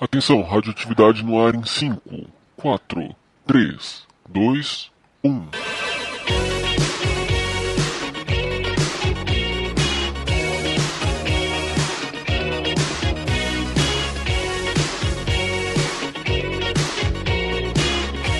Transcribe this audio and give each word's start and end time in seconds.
Atenção, 0.00 0.42
radioatividade 0.42 1.24
no 1.24 1.44
ar 1.44 1.56
em 1.56 1.64
5, 1.64 2.00
4, 2.56 3.16
3, 3.44 4.02
2, 4.28 4.90
1. 5.24 5.42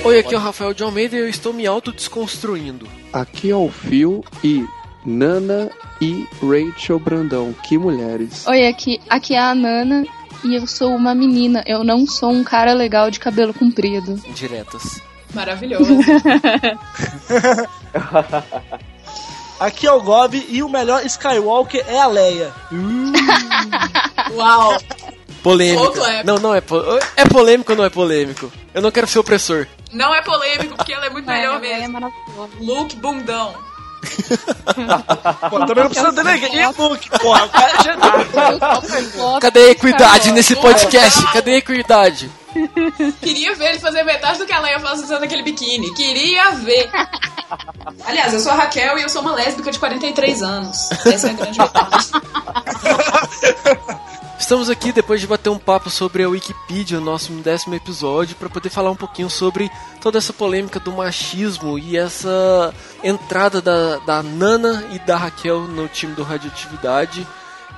Oi, 0.04 0.18
aqui 0.20 0.32
é 0.32 0.38
o 0.38 0.40
Rafael 0.40 0.72
de 0.72 0.84
Almeida 0.84 1.16
e 1.16 1.18
eu 1.18 1.28
estou 1.28 1.52
me 1.52 1.66
autodesconstruindo. 1.66 2.86
Aqui 3.12 3.50
é 3.50 3.56
o 3.56 3.68
Phil 3.68 4.24
e 4.44 4.64
Nana 5.04 5.72
e 6.00 6.24
Rachel 6.40 7.00
Brandão, 7.00 7.52
que 7.52 7.76
mulheres. 7.76 8.46
Oi, 8.46 8.64
aqui, 8.68 9.00
aqui 9.10 9.34
é 9.34 9.40
a 9.40 9.56
Nana 9.56 10.06
e 10.44 10.54
eu 10.54 10.66
sou 10.66 10.94
uma 10.94 11.14
menina. 11.14 11.62
Eu 11.66 11.82
não 11.84 12.06
sou 12.06 12.30
um 12.30 12.42
cara 12.44 12.72
legal 12.72 13.10
de 13.10 13.18
cabelo 13.20 13.52
comprido. 13.54 14.16
Diretas. 14.34 15.00
Maravilhoso. 15.34 15.86
Aqui 19.60 19.86
é 19.86 19.92
o 19.92 20.00
Gob 20.00 20.46
e 20.48 20.62
o 20.62 20.68
melhor 20.68 21.04
Skywalker 21.04 21.84
é 21.88 21.98
a 21.98 22.06
Leia. 22.06 22.52
Uau. 24.32 24.78
Polêmica. 25.42 25.82
Ô, 25.82 25.90
Cleber. 25.92 26.24
Não, 26.26 26.38
não 26.38 26.54
é, 26.54 26.60
po- 26.60 26.82
é 27.16 27.24
polêmico 27.24 27.72
ou 27.72 27.78
não 27.78 27.84
é 27.84 27.90
polêmico? 27.90 28.52
Eu 28.74 28.82
não 28.82 28.90
quero 28.90 29.06
ser 29.06 29.18
opressor. 29.18 29.66
Não 29.92 30.14
é 30.14 30.20
polêmico, 30.22 30.76
porque 30.76 30.92
ela 30.92 31.06
é 31.06 31.10
muito 31.10 31.26
melhor 31.26 31.62
É, 31.62 31.70
é 31.72 31.78
mesmo. 31.80 31.92
maravilhoso. 31.94 32.50
Luke 32.60 32.96
bundão. 32.96 33.54
Pô, 35.50 35.58
também 35.66 35.84
não 35.84 35.90
precisa 35.90 36.12
ter 36.12 36.24
ninguém. 36.24 36.56
E 36.56 36.66
Luke, 36.66 37.10
porra, 37.18 37.44
o 37.44 37.48
cara 37.48 37.82
já... 37.82 37.96
Cadê 39.40 39.60
a 39.60 39.70
equidade 39.70 40.32
nesse 40.32 40.54
podcast? 40.56 41.22
Cadê 41.32 41.54
a 41.54 41.58
equidade? 41.58 42.30
Queria 43.20 43.54
ver 43.54 43.70
ele 43.70 43.78
fazer 43.78 44.02
metade 44.02 44.38
do 44.38 44.46
que 44.46 44.52
a 44.52 44.60
Leia 44.60 44.80
faz 44.80 45.02
usando 45.02 45.24
aquele 45.24 45.42
biquíni. 45.42 45.92
Queria 45.94 46.50
ver. 46.52 46.90
Aliás, 48.04 48.32
eu 48.34 48.40
sou 48.40 48.52
a 48.52 48.56
Raquel 48.56 48.98
e 48.98 49.02
eu 49.02 49.08
sou 49.08 49.22
uma 49.22 49.34
lésbica 49.34 49.70
de 49.70 49.78
43 49.78 50.42
anos. 50.42 50.90
Essa 51.06 51.28
é 51.28 51.30
a 51.30 51.34
grande 51.34 51.58
verdade. 51.58 52.10
Estamos 54.38 54.70
aqui 54.70 54.92
depois 54.92 55.20
de 55.20 55.26
bater 55.26 55.50
um 55.50 55.58
papo 55.58 55.90
sobre 55.90 56.22
a 56.22 56.28
Wikipedia, 56.28 56.98
o 56.98 57.02
nosso 57.02 57.32
décimo 57.32 57.74
episódio, 57.74 58.36
para 58.36 58.48
poder 58.48 58.70
falar 58.70 58.90
um 58.90 58.96
pouquinho 58.96 59.28
sobre 59.28 59.70
toda 60.00 60.16
essa 60.16 60.32
polêmica 60.32 60.80
do 60.80 60.92
machismo 60.92 61.78
e 61.78 61.98
essa 61.98 62.72
entrada 63.02 63.60
da, 63.60 63.98
da 63.98 64.22
Nana 64.22 64.86
e 64.92 64.98
da 65.00 65.16
Raquel 65.16 65.62
no 65.62 65.86
time 65.88 66.14
do 66.14 66.22
Radioatividade. 66.22 67.26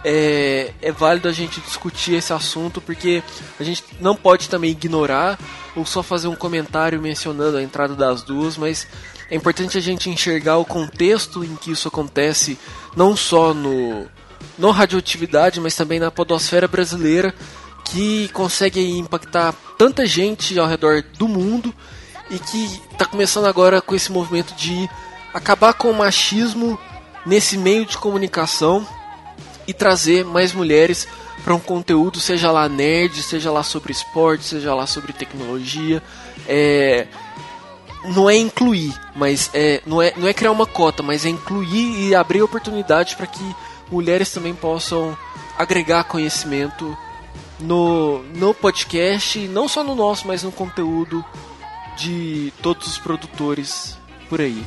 É, 0.02 0.72
é 0.80 0.90
válido 0.90 1.28
a 1.28 1.32
gente 1.32 1.60
discutir 1.60 2.14
esse 2.14 2.32
assunto 2.32 2.80
porque 2.80 3.22
a 3.58 3.62
gente 3.62 3.84
não 4.00 4.16
pode 4.16 4.48
também 4.48 4.70
ignorar 4.70 5.38
ou 5.76 5.84
só 5.84 6.02
fazer 6.02 6.26
um 6.26 6.34
comentário 6.34 7.00
mencionando 7.02 7.58
a 7.58 7.62
entrada 7.62 7.94
das 7.94 8.22
duas, 8.22 8.56
mas 8.56 8.86
é 9.30 9.36
importante 9.36 9.78
a 9.78 9.80
gente 9.80 10.10
enxergar 10.10 10.56
o 10.56 10.64
contexto 10.64 11.44
em 11.44 11.54
que 11.54 11.70
isso 11.70 11.86
acontece, 11.86 12.58
não 12.96 13.14
só 13.14 13.54
no, 13.54 14.06
no 14.58 14.70
radioatividade, 14.70 15.60
mas 15.60 15.76
também 15.76 16.00
na 16.00 16.10
podosfera 16.10 16.66
brasileira, 16.66 17.34
que 17.84 18.28
consegue 18.28 18.80
impactar 18.98 19.54
tanta 19.78 20.04
gente 20.06 20.58
ao 20.58 20.66
redor 20.66 21.02
do 21.16 21.28
mundo 21.28 21.74
e 22.30 22.38
que 22.38 22.80
está 22.92 23.04
começando 23.04 23.46
agora 23.46 23.80
com 23.80 23.94
esse 23.94 24.10
movimento 24.10 24.54
de 24.54 24.88
acabar 25.32 25.74
com 25.74 25.90
o 25.90 25.96
machismo 25.96 26.78
nesse 27.24 27.56
meio 27.56 27.86
de 27.86 27.98
comunicação 27.98 28.86
e 29.70 29.72
trazer 29.72 30.24
mais 30.24 30.52
mulheres 30.52 31.06
para 31.44 31.54
um 31.54 31.60
conteúdo, 31.60 32.18
seja 32.18 32.50
lá 32.50 32.68
nerd, 32.68 33.22
seja 33.22 33.52
lá 33.52 33.62
sobre 33.62 33.92
esporte, 33.92 34.44
seja 34.44 34.74
lá 34.74 34.84
sobre 34.84 35.12
tecnologia. 35.12 36.02
É, 36.48 37.06
não 38.16 38.28
é 38.28 38.36
incluir, 38.36 38.92
mas 39.14 39.48
é, 39.54 39.80
não, 39.86 40.02
é, 40.02 40.12
não 40.16 40.26
é 40.26 40.34
criar 40.34 40.50
uma 40.50 40.66
cota, 40.66 41.04
mas 41.04 41.24
é 41.24 41.28
incluir 41.28 42.08
e 42.08 42.14
abrir 42.16 42.42
oportunidade 42.42 43.14
para 43.14 43.28
que 43.28 43.56
mulheres 43.88 44.32
também 44.32 44.54
possam 44.54 45.16
agregar 45.56 46.02
conhecimento 46.02 46.97
no, 47.60 48.25
no 48.34 48.52
podcast, 48.52 49.38
não 49.47 49.69
só 49.69 49.84
no 49.84 49.94
nosso, 49.94 50.26
mas 50.26 50.42
no 50.42 50.50
conteúdo 50.50 51.25
de 51.97 52.52
todos 52.60 52.88
os 52.88 52.98
produtores 52.98 53.97
por 54.28 54.41
aí. 54.41 54.64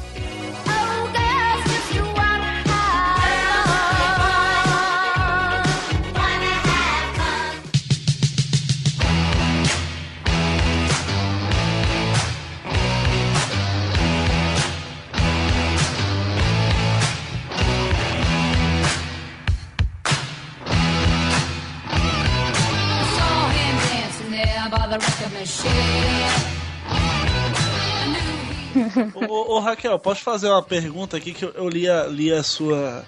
Raquel, 29.63 29.97
posso 29.99 30.21
fazer 30.21 30.47
uma 30.49 30.61
pergunta 30.61 31.17
aqui 31.17 31.33
que 31.33 31.43
eu, 31.45 31.51
eu 31.55 31.67
li, 31.69 31.89
a, 31.89 32.05
li 32.07 32.31
a 32.31 32.43
sua... 32.43 33.03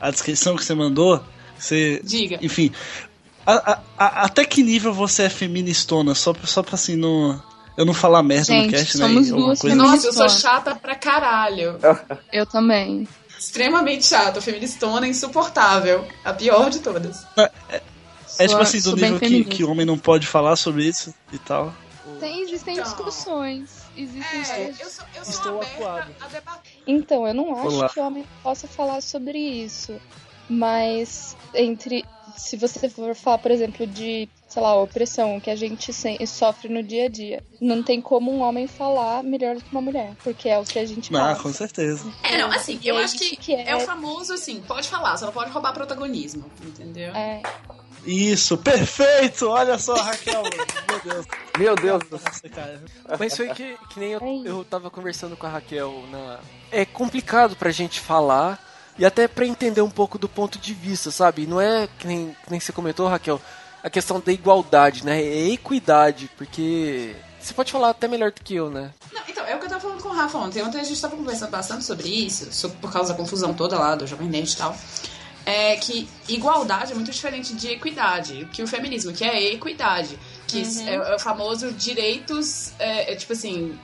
A 0.00 0.10
descrição 0.10 0.56
que 0.56 0.64
você 0.64 0.74
mandou. 0.74 1.22
Você, 1.58 2.00
Diga. 2.02 2.38
Enfim, 2.42 2.72
a- 3.46 3.72
a- 3.72 3.80
a- 3.98 4.24
até 4.24 4.44
que 4.44 4.62
nível 4.62 4.92
você 4.94 5.24
é 5.24 5.28
feministona? 5.30 6.14
Só, 6.14 6.32
pra- 6.32 6.46
só 6.46 6.62
pra 6.62 6.74
assim 6.74 6.96
não... 6.96 7.42
Eu 7.76 7.84
não 7.86 7.94
falar 7.94 8.22
merda 8.22 8.44
Gente, 8.46 8.66
no 8.66 8.72
cast, 8.72 8.98
somos 8.98 9.22
né? 9.22 9.28
e 9.28 9.30
alguma 9.30 9.46
duas 9.48 9.60
coisa- 9.60 9.76
Nossa, 9.76 10.06
eu 10.08 10.12
sou 10.12 10.28
chata 10.28 10.74
pra 10.74 10.94
caralho. 10.94 11.78
Eu 12.32 12.44
também. 12.44 13.06
Extremamente 13.38 14.04
chata. 14.04 14.40
Feministona, 14.40 15.06
insuportável. 15.06 16.06
A 16.24 16.32
pior 16.32 16.68
de 16.68 16.80
todas. 16.80 17.24
É 17.36 18.46
tipo 18.46 18.50
Sou- 18.50 18.60
assim, 18.60 18.80
do 18.82 18.96
nível 18.96 19.18
que, 19.18 19.26
feminista. 19.26 19.54
que 19.54 19.64
homem 19.64 19.86
não 19.86 19.96
pode 19.98 20.26
falar 20.26 20.56
sobre 20.56 20.84
isso 20.86 21.14
e 21.32 21.38
tal. 21.38 21.72
Tem, 22.18 22.42
existem 22.42 22.74
Então. 22.74 22.84
discussões. 22.84 23.79
Existem 23.96 24.40
É, 24.40 24.70
eu 24.70 24.74
sou, 24.90 25.04
eu 25.14 25.24
sou 25.24 25.34
Estou 25.34 25.56
aberta 25.56 25.74
acuado. 25.74 26.14
a 26.20 26.26
debater. 26.28 26.72
Então, 26.86 27.26
eu 27.26 27.34
não 27.34 27.52
Olá. 27.52 27.86
acho 27.86 27.94
que 27.94 28.00
o 28.00 28.04
homem 28.06 28.24
possa 28.42 28.66
falar 28.68 29.00
sobre 29.00 29.38
isso. 29.38 30.00
Mas 30.48 31.36
entre. 31.54 32.04
Se 32.36 32.56
você 32.56 32.88
for 32.88 33.14
falar, 33.14 33.38
por 33.38 33.50
exemplo, 33.50 33.86
de, 33.86 34.28
sei 34.50 34.60
lá, 34.60 34.74
opressão 34.74 35.38
que 35.40 35.48
a 35.48 35.54
gente 35.56 35.90
sofre 36.26 36.68
no 36.68 36.82
dia 36.82 37.06
a 37.06 37.08
dia, 37.08 37.42
não 37.60 37.82
tem 37.82 38.00
como 38.00 38.30
um 38.30 38.40
homem 38.42 38.66
falar 38.66 39.22
melhor 39.22 39.54
do 39.54 39.62
que 39.62 39.70
uma 39.70 39.80
mulher, 39.80 40.12
porque 40.24 40.48
é 40.48 40.58
o 40.58 40.64
que 40.64 40.78
a 40.78 40.84
gente 40.84 41.14
Ah, 41.14 41.20
passa. 41.20 41.42
com 41.42 41.52
certeza. 41.52 42.12
É, 42.24 42.36
não, 42.36 42.50
assim, 42.52 42.78
eu 42.84 42.98
É 42.98 43.04
acho 43.04 43.16
que, 43.16 43.36
que 43.36 43.54
é- 43.54 43.70
é 43.70 43.76
o 43.76 43.80
famoso, 43.80 44.32
assim, 44.34 44.60
pode 44.60 44.88
falar, 44.88 45.16
só 45.16 45.26
não 45.26 45.32
pode 45.32 45.50
roubar 45.52 45.72
protagonismo, 45.72 46.44
entendeu? 46.62 47.14
É, 47.14 47.40
Isso, 48.04 48.56
perfeito! 48.56 49.46
Olha 49.50 49.78
só, 49.78 49.94
Raquel. 49.94 50.42
Meu 50.88 51.00
Deus. 51.12 51.26
Meu 51.58 51.76
Deus 51.76 52.02
do 52.08 52.18
céu. 52.18 52.28
Nossa, 52.32 52.48
cara. 52.48 52.82
Mas 53.18 53.36
foi 53.36 53.50
que, 53.50 53.76
que 53.90 54.00
nem 54.00 54.12
eu, 54.12 54.20
É 54.20 54.48
eu 54.48 54.64
tava 54.64 54.90
conversando 54.90 55.36
com 55.36 55.46
a 55.46 55.50
Raquel 55.50 56.02
na. 56.10 56.40
É 56.72 56.86
complicado 56.86 57.54
pra 57.56 57.70
gente 57.70 58.00
falar 58.00 58.58
e 58.98 59.04
até 59.04 59.28
pra 59.28 59.44
entender 59.46 59.82
um 59.82 59.90
pouco 59.90 60.16
do 60.18 60.30
ponto 60.30 60.58
de 60.58 60.72
vista, 60.72 61.10
sabe? 61.10 61.46
Não 61.46 61.60
é 61.60 61.88
que 61.98 62.06
nem, 62.06 62.34
que 62.42 62.50
nem 62.50 62.58
você 62.58 62.72
comentou, 62.72 63.06
Raquel, 63.06 63.38
a 63.82 63.90
questão 63.90 64.20
da 64.20 64.32
igualdade, 64.32 65.04
né? 65.04 65.20
É 65.22 65.48
equidade, 65.50 66.30
porque. 66.36 67.14
Você 67.40 67.54
pode 67.54 67.72
falar 67.72 67.90
até 67.90 68.06
melhor 68.06 68.30
do 68.32 68.42
que 68.42 68.54
eu, 68.54 68.70
né? 68.70 68.90
Não, 69.12 69.22
então, 69.26 69.44
é 69.46 69.56
o 69.56 69.58
que 69.58 69.64
eu 69.64 69.68
tava 69.70 69.80
falando 69.80 70.02
com 70.02 70.10
o 70.10 70.12
Rafa 70.12 70.36
ontem. 70.36 70.62
Ontem 70.62 70.78
a 70.78 70.84
gente 70.84 71.00
tava 71.00 71.16
conversando 71.16 71.50
bastante 71.50 71.84
sobre 71.84 72.06
isso, 72.08 72.52
sobre- 72.52 72.76
por 72.76 72.92
causa 72.92 73.12
da 73.12 73.16
confusão 73.16 73.54
toda 73.54 73.78
lá 73.78 73.94
do 73.94 74.06
Jovem 74.06 74.28
Nerd 74.28 74.52
e 74.52 74.56
tal. 74.56 74.76
É 75.46 75.76
que 75.76 76.06
igualdade 76.28 76.92
é 76.92 76.94
muito 76.94 77.10
diferente 77.10 77.54
de 77.54 77.68
equidade, 77.68 78.46
que 78.52 78.62
o 78.62 78.66
feminismo, 78.68 79.10
que 79.12 79.24
é 79.24 79.52
equidade, 79.54 80.18
que 80.46 80.62
é, 80.86 80.94
é 80.96 81.16
o 81.16 81.18
famoso 81.18 81.72
direitos, 81.72 82.72
é, 82.78 83.12
é, 83.12 83.16
tipo 83.16 83.32
assim, 83.32 83.78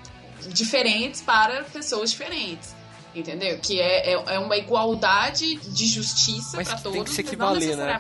diferentes 0.49 1.23
para 1.23 1.65
pessoas 1.65 2.11
diferentes. 2.11 2.77
Entendeu? 3.15 3.59
Que 3.63 3.81
é, 3.81 4.13
é, 4.13 4.35
é 4.35 4.39
uma 4.39 4.59
igualdade 4.59 5.55
de 5.57 5.87
justiça 5.87 6.59
para 6.59 6.65
que 6.67 6.83
tem 6.83 6.93
todos, 6.93 7.09
que 7.09 7.15
se 7.17 7.23
mas 7.23 7.29
equivaler, 7.33 7.77
não 7.79 7.87
né? 7.87 7.93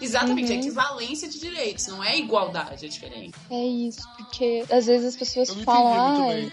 Exatamente, 0.00 0.52
é 0.52 0.54
Uhum. 0.56 0.60
equivalência 0.60 1.28
de 1.28 1.38
direitos, 1.38 1.86
não 1.86 2.02
é 2.02 2.18
igualdade, 2.18 2.84
é 2.84 2.88
diferente. 2.88 3.32
é 3.50 3.64
isso, 3.66 4.08
porque 4.16 4.64
às 4.70 4.86
vezes 4.86 5.08
as 5.08 5.16
pessoas 5.16 5.50
falam. 5.64 6.50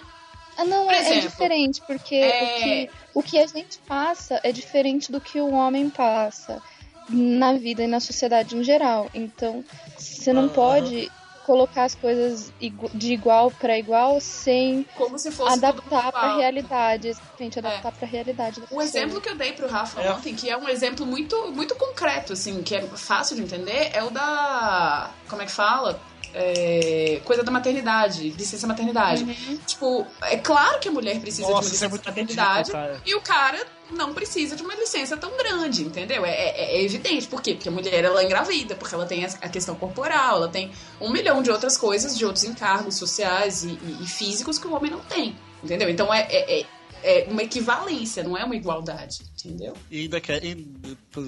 Ah, 0.58 0.66
não, 0.66 0.86
Por 0.86 0.94
é, 0.94 0.98
é 0.98 1.00
exemplo, 1.02 1.30
diferente, 1.30 1.82
porque 1.88 2.16
é- 2.16 2.44
o, 2.44 2.64
que, 2.64 2.90
o 3.16 3.24
que 3.24 3.38
a 3.40 3.48
gente 3.48 3.80
passa 3.88 4.40
é 4.44 4.52
diferente 4.52 5.12
do 5.12 5.20
que 5.22 5.40
o 5.40 5.52
homem 5.52 5.90
passa 5.90 6.62
na 7.10 7.54
vida 7.54 7.84
e 7.84 7.88
na 7.88 8.00
sociedade 8.00 8.56
em 8.56 8.64
geral. 8.64 9.10
Então, 9.14 9.64
você 9.98 10.32
não 10.34 10.44
Aham. 10.44 10.54
pode 10.54 11.12
colocar 11.52 11.84
as 11.84 11.96
coisas 11.96 12.54
de 12.94 13.14
igual 13.14 13.52
para 13.52 13.78
igual 13.78 14.22
sem 14.22 14.86
Como 14.96 15.20
se 15.20 15.28
adaptar 15.46 16.10
para 16.14 16.22
a 16.32 16.36
realidade, 16.38 17.10
exatamente, 17.10 17.60
adaptar 17.60 17.92
para 17.92 18.08
a 18.08 18.10
realidade 18.10 18.56
da 18.62 18.66
O 18.66 18.68
pessoa. 18.70 18.84
exemplo 18.86 19.20
que 19.20 19.28
eu 19.30 19.36
dei 19.36 19.52
pro 19.52 19.68
Rafa 19.68 20.02
É. 20.02 20.14
ontem, 20.14 20.34
que 20.34 20.50
é 20.50 20.56
um 20.58 20.70
exemplo 20.70 21.06
muito, 21.06 21.52
muito 21.52 21.76
concreto, 21.76 22.32
assim, 22.32 22.64
que 22.64 22.74
é 22.74 22.82
fácil 22.82 23.36
de 23.36 23.42
entender, 23.42 23.90
é 23.94 24.02
o 24.02 24.10
da. 24.10 25.12
Como 25.28 25.42
é 25.42 25.46
que 25.46 25.52
fala? 25.52 26.00
É, 26.34 27.22
coisa 27.26 27.44
da 27.44 27.52
maternidade, 27.52 28.30
licença 28.30 28.66
maternidade. 28.68 29.26
Tipo, 29.66 30.06
é 30.22 30.38
claro 30.38 30.80
que 30.80 30.88
a 30.88 30.92
mulher 30.92 31.20
precisa 31.20 31.50
Nossa, 31.50 31.70
de 31.70 31.76
isso 31.76 31.84
é 31.84 31.88
uma 31.88 31.96
licença 31.96 32.06
muito 32.06 32.06
maternidade 32.06 32.72
ridículo, 32.72 33.02
e 33.06 33.16
o 33.16 33.22
cara 33.22 33.66
não 33.92 34.14
precisa 34.14 34.56
de 34.56 34.64
uma 34.64 34.74
licença 34.76 35.18
tão 35.18 35.36
grande, 35.38 35.84
entendeu? 35.84 36.26
É, 36.26 36.32
é- 36.32 36.76
é 36.78 36.84
evidente. 36.84 37.28
Por 37.28 37.42
quê? 37.42 37.54
Porque 37.56 37.68
a 37.68 37.72
mulher 37.72 38.04
ela 38.06 38.22
é 38.22 38.26
engravida, 38.26 38.76
porque 38.76 38.96
ela 38.96 39.06
tem 39.06 39.26
a 39.26 39.50
questão 39.50 39.76
corporal, 39.76 40.38
ela 40.38 40.48
tem 40.48 40.72
um 41.00 41.12
milhão 41.12 41.44
de 41.44 41.52
outras 41.52 41.76
coisas, 41.76 42.18
de 42.18 42.26
outros 42.26 42.44
encargos 42.46 42.96
sociais 42.96 43.64
e, 43.64 43.70
e- 43.70 43.98
e 44.04 44.08
físicos 44.08 44.58
que 44.58 44.68
o 44.68 44.74
homem 44.74 44.90
não 44.92 45.02
tem, 45.02 45.36
entendeu? 45.64 45.90
Então 45.90 46.14
é, 46.14 46.22
é, 46.30 46.62
é- 46.62 46.66
é 47.04 47.28
uma 47.30 47.42
equivalência, 47.44 48.24
não 48.24 48.38
é 48.38 48.46
uma 48.46 48.56
igualdade, 48.56 49.22
entendeu? 49.44 49.74
E 49.90 50.02
ainda 50.02 50.22
quer 50.22 50.40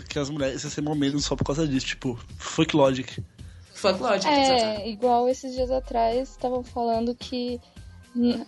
que 0.08 0.20
as 0.20 0.30
mulheres 0.30 0.62
se 0.62 0.82
menos 0.82 1.26
só 1.26 1.36
por 1.36 1.44
causa 1.46 1.68
disso, 1.68 1.88
tipo, 1.88 2.18
fuck 2.38 2.76
logic. 2.76 3.22
Exatamente. 4.28 4.82
É, 4.82 4.90
igual 4.90 5.28
esses 5.28 5.54
dias 5.54 5.72
atrás 5.72 6.30
estavam 6.30 6.64
falando 6.64 7.16
que. 7.16 7.60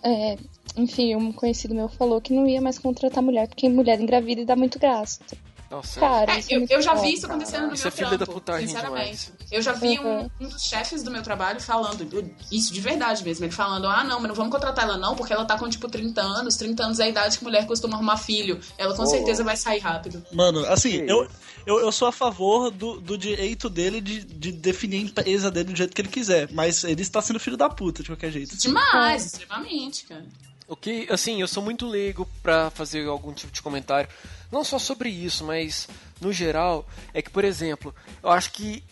é, 0.02 0.36
enfim, 0.76 1.14
um 1.14 1.32
conhecido 1.32 1.74
meu 1.74 1.88
falou 1.88 2.20
que 2.20 2.32
não 2.32 2.46
ia 2.46 2.60
mais 2.60 2.78
contratar 2.78 3.22
mulher, 3.22 3.48
porque 3.48 3.68
mulher 3.68 4.00
engravida 4.00 4.40
e 4.42 4.46
dá 4.46 4.56
muito 4.56 4.78
gasto. 4.78 5.36
Nossa, 5.70 5.98
Cara, 5.98 6.32
É, 6.38 6.44
eu, 6.48 6.66
eu 6.70 6.80
já 6.82 6.94
vi 6.94 7.14
isso 7.14 7.26
acontecendo 7.26 7.66
no 7.66 7.74
Isso 7.74 7.82
meu 7.82 7.88
é 7.88 7.90
filha 7.90 8.08
trampo, 8.08 8.24
da 8.26 8.32
putagem 8.32 8.68
sinceramente. 8.68 9.32
Eu 9.50 9.60
já 9.60 9.72
vi 9.72 9.98
um, 9.98 10.06
Uhum. 10.06 10.30
um 10.40 10.48
dos 10.48 10.62
chefes 10.62 11.02
do 11.02 11.10
meu 11.10 11.22
trabalho 11.22 11.60
falando, 11.60 12.06
isso 12.52 12.72
de 12.72 12.80
verdade 12.80 13.24
mesmo, 13.24 13.44
ele 13.44 13.52
falando, 13.52 13.86
ah 13.88 14.04
não, 14.04 14.20
mas 14.20 14.28
não 14.28 14.34
vamos 14.34 14.52
contratar 14.52 14.84
ela 14.84 14.96
não, 14.96 15.16
porque 15.16 15.32
ela 15.32 15.44
tá 15.44 15.58
com 15.58 15.68
tipo 15.68 15.88
30 15.88 16.20
anos, 16.22 16.56
30 16.56 16.84
anos 16.84 17.00
é 17.00 17.04
a 17.04 17.08
idade 17.08 17.38
que 17.38 17.44
mulher 17.44 17.66
costuma 17.66 17.94
arrumar 17.96 18.16
filho, 18.16 18.60
ela 18.78 18.94
com 18.94 19.02
Ô, 19.02 19.06
certeza 19.06 19.42
vai 19.42 19.56
sair 19.56 19.80
rápido. 19.80 20.24
Mano, 20.32 20.64
assim, 20.66 21.04
eu, 21.08 21.26
eu, 21.66 21.80
eu 21.80 21.90
sou 21.90 22.06
a 22.06 22.12
favor 22.12 22.70
do, 22.70 23.00
do 23.00 23.18
direito 23.18 23.68
dele 23.68 24.00
de, 24.00 24.24
de 24.24 24.52
definir 24.52 24.98
a 24.98 25.00
empresa 25.02 25.50
dele 25.50 25.72
do 25.72 25.76
jeito 25.76 25.94
que 25.94 26.00
ele 26.00 26.08
quiser, 26.08 26.48
mas 26.52 26.84
ele 26.84 27.02
está 27.02 27.20
sendo 27.20 27.40
filho 27.40 27.56
da 27.56 27.68
puta 27.68 28.02
de 28.02 28.08
qualquer 28.10 28.30
jeito. 28.30 28.56
Demais, 28.56 29.26
extremamente, 29.26 30.04
cara. 30.06 30.24
O 30.68 30.74
que, 30.74 31.06
assim, 31.10 31.40
eu 31.40 31.46
sou 31.48 31.62
muito 31.62 31.86
leigo 31.86 32.28
pra 32.42 32.70
fazer 32.70 33.06
algum 33.06 33.32
tipo 33.32 33.52
de 33.52 33.62
comentário, 33.62 34.08
não 34.50 34.64
só 34.64 34.78
sobre 34.78 35.08
isso, 35.08 35.44
mas 35.44 35.88
no 36.20 36.32
geral, 36.32 36.84
é 37.14 37.22
que, 37.22 37.30
por 37.30 37.44
exemplo, 37.44 37.94
eu 38.22 38.30
acho 38.30 38.50
que 38.52 38.82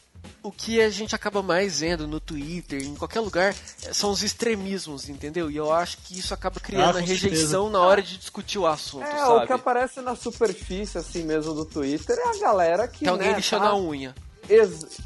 o 0.43 0.53
que 0.53 0.81
a 0.81 0.89
gente 0.89 1.15
acaba 1.15 1.43
mais 1.43 1.81
vendo 1.81 2.07
no 2.07 2.21
Twitter, 2.21 2.83
em 2.83 2.95
qualquer 2.95 3.21
lugar, 3.21 3.55
são 3.93 4.11
os 4.11 4.23
extremismos, 4.23 5.09
entendeu? 5.09 5.51
E 5.51 5.57
eu 5.57 5.73
acho 5.73 5.99
que 5.99 6.19
isso 6.19 6.33
acaba 6.33 6.61
criando 6.61 6.97
Ah, 6.97 7.01
a 7.01 7.05
rejeição 7.05 7.69
na 7.69 7.81
hora 7.81 8.03
de 8.03 8.17
discutir 8.19 8.59
o 8.59 8.67
assunto, 8.67 9.05
É, 9.05 9.19
sabe? 9.19 9.45
o 9.45 9.47
que 9.47 9.53
aparece 9.53 10.01
na 10.01 10.15
superfície, 10.15 10.97
assim 10.97 11.25
mesmo, 11.25 11.55
do 11.55 11.65
Twitter 11.65 12.17
é 12.19 12.37
a 12.37 12.41
galera 12.41 12.87
que. 12.89 13.01
Tem 13.01 13.09
alguém 13.09 13.31
né, 13.31 13.37
lixando 13.37 13.65
tá 13.65 13.71
a 13.71 13.77
unha. 13.77 14.15
ex- 14.49 14.99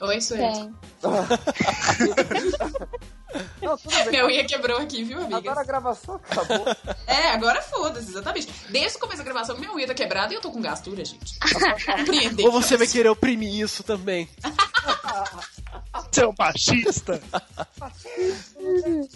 Oi. 0.00 0.18
Tem. 0.18 0.74
Não, 3.60 3.76
tudo 3.76 3.94
bem. 3.94 4.10
Minha 4.10 4.26
unha 4.26 4.44
quebrou 4.44 4.78
aqui, 4.78 5.02
viu, 5.02 5.18
amiga? 5.18 5.36
Agora 5.36 5.60
a 5.60 5.64
gravação 5.64 6.14
acabou. 6.16 6.66
É, 7.06 7.30
agora 7.30 7.60
foda-se, 7.62 8.10
exatamente. 8.10 8.48
Desde 8.70 8.96
o 8.96 9.00
começo 9.00 9.18
da 9.18 9.24
gravação, 9.24 9.56
minha 9.58 9.72
unha 9.72 9.86
tá 9.86 9.94
quebrada 9.94 10.32
e 10.32 10.36
eu 10.36 10.40
tô 10.40 10.50
com 10.50 10.60
gastura, 10.60 11.04
gente. 11.04 11.38
Compreender. 11.38 12.44
Ou 12.46 12.52
você 12.52 12.76
vai 12.76 12.86
querer 12.86 13.08
oprimir 13.08 13.54
isso 13.54 13.82
também. 13.82 14.28
Seu 16.12 16.34
machista! 16.38 17.20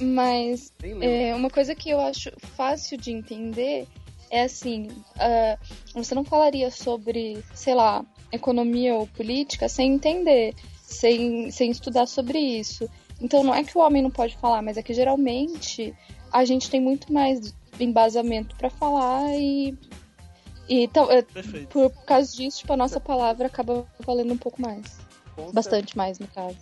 Mas 0.00 0.72
é, 1.00 1.34
uma 1.34 1.50
coisa 1.50 1.74
que 1.74 1.90
eu 1.90 2.00
acho 2.00 2.30
fácil 2.56 2.98
de 2.98 3.10
entender 3.10 3.86
é 4.30 4.42
assim: 4.42 4.88
ah, 5.18 5.58
você 5.94 6.14
não 6.14 6.24
falaria 6.24 6.70
sobre, 6.70 7.42
sei 7.54 7.74
lá, 7.74 8.04
economia 8.32 8.94
ou 8.94 9.06
política 9.06 9.68
sem 9.68 9.94
entender, 9.94 10.54
sem, 10.82 11.50
sem 11.50 11.70
estudar 11.70 12.06
sobre 12.06 12.38
isso. 12.38 12.88
Então 13.20 13.42
não 13.42 13.54
é 13.54 13.62
que 13.62 13.76
o 13.76 13.80
homem 13.80 14.02
não 14.02 14.10
pode 14.10 14.36
falar, 14.36 14.62
mas 14.62 14.76
é 14.76 14.82
que 14.82 14.94
geralmente 14.94 15.94
a 16.32 16.44
gente 16.44 16.70
tem 16.70 16.80
muito 16.80 17.12
mais 17.12 17.54
embasamento 17.78 18.56
pra 18.56 18.70
falar 18.70 19.36
e. 19.36 19.76
E 20.68 20.84
então, 20.84 21.08
por 21.68 21.90
causa 22.04 22.32
disso, 22.32 22.58
tipo, 22.58 22.72
a 22.72 22.76
nossa 22.76 23.00
palavra 23.00 23.48
acaba 23.48 23.84
valendo 24.06 24.32
um 24.32 24.38
pouco 24.38 24.62
mais. 24.62 25.00
Bastante 25.52 25.96
mais, 25.96 26.20
no 26.20 26.28
caso. 26.28 26.56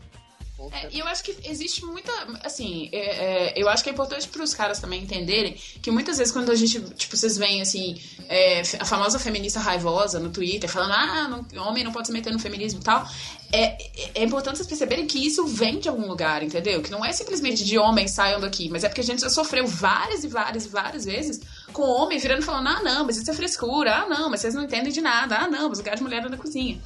É, 0.73 0.89
e 0.91 0.99
eu 0.99 1.07
acho 1.07 1.23
que 1.23 1.37
existe 1.45 1.85
muita. 1.85 2.11
Assim, 2.43 2.89
é, 2.93 2.99
é, 2.99 3.53
eu 3.57 3.69
acho 3.69 3.85
que 3.85 3.91
é 3.91 3.93
importante 3.93 4.27
para 4.27 4.43
os 4.43 4.53
caras 4.53 4.81
também 4.81 5.03
entenderem 5.03 5.55
que 5.81 5.91
muitas 5.91 6.19
vezes 6.19 6.33
quando 6.33 6.51
a 6.51 6.55
gente. 6.57 6.81
Tipo, 6.95 7.17
vocês 7.17 7.39
veem 7.39 7.63
assim. 7.63 8.01
é, 8.29 8.63
a 8.81 8.85
famosa 8.85 9.21
feminista 9.21 9.61
raivosa 9.61 10.19
no 10.19 10.31
Twitter 10.31 10.69
falando, 10.69 10.93
ah, 10.93 11.29
não, 11.53 11.69
homem 11.69 11.85
não 11.85 11.93
pode 11.93 12.09
se 12.09 12.13
meter 12.13 12.33
no 12.33 12.41
feminismo 12.41 12.81
e 12.81 12.83
tal. 12.83 13.09
É, 13.53 13.65
é, 13.65 14.11
é 14.17 14.25
importante 14.25 14.57
vocês 14.57 14.67
perceberem 14.67 15.07
que 15.07 15.25
isso 15.25 15.47
vem 15.47 15.79
de 15.79 15.89
algum 15.89 16.07
lugar, 16.07 16.43
entendeu? 16.43 16.83
Que 16.83 16.91
não 16.91 17.05
é 17.05 17.13
simplesmente 17.13 17.65
de 17.65 17.79
homens 17.79 18.11
saiam 18.11 18.41
daqui, 18.41 18.69
mas 18.69 18.83
é 18.83 18.89
porque 18.89 19.01
a 19.01 19.05
gente 19.05 19.21
já 19.21 19.31
sofreu 19.31 19.67
várias 19.67 20.25
e 20.25 20.29
várias 20.29 20.67
e 20.67 20.69
várias 20.69 21.05
vezes 21.05 21.41
com 21.73 21.83
homem 21.83 22.19
virando 22.19 22.43
e 22.43 22.45
falando, 22.45 22.69
ah, 22.69 22.83
não, 22.83 23.07
mas 23.07 23.17
isso 23.17 23.31
é 23.31 23.35
frescura, 23.35 23.95
ah, 23.95 24.07
não, 24.09 24.29
mas 24.29 24.41
vocês 24.41 24.55
não 24.55 24.65
entendem 24.65 24.93
de 24.93 25.01
nada, 25.01 25.37
ah, 25.37 25.49
não, 25.49 25.69
mas 25.69 25.79
lugar 25.79 25.97
de 25.97 26.03
mulher 26.03 26.25
é 26.25 26.29
na 26.29 26.37
cozinha. 26.37 26.79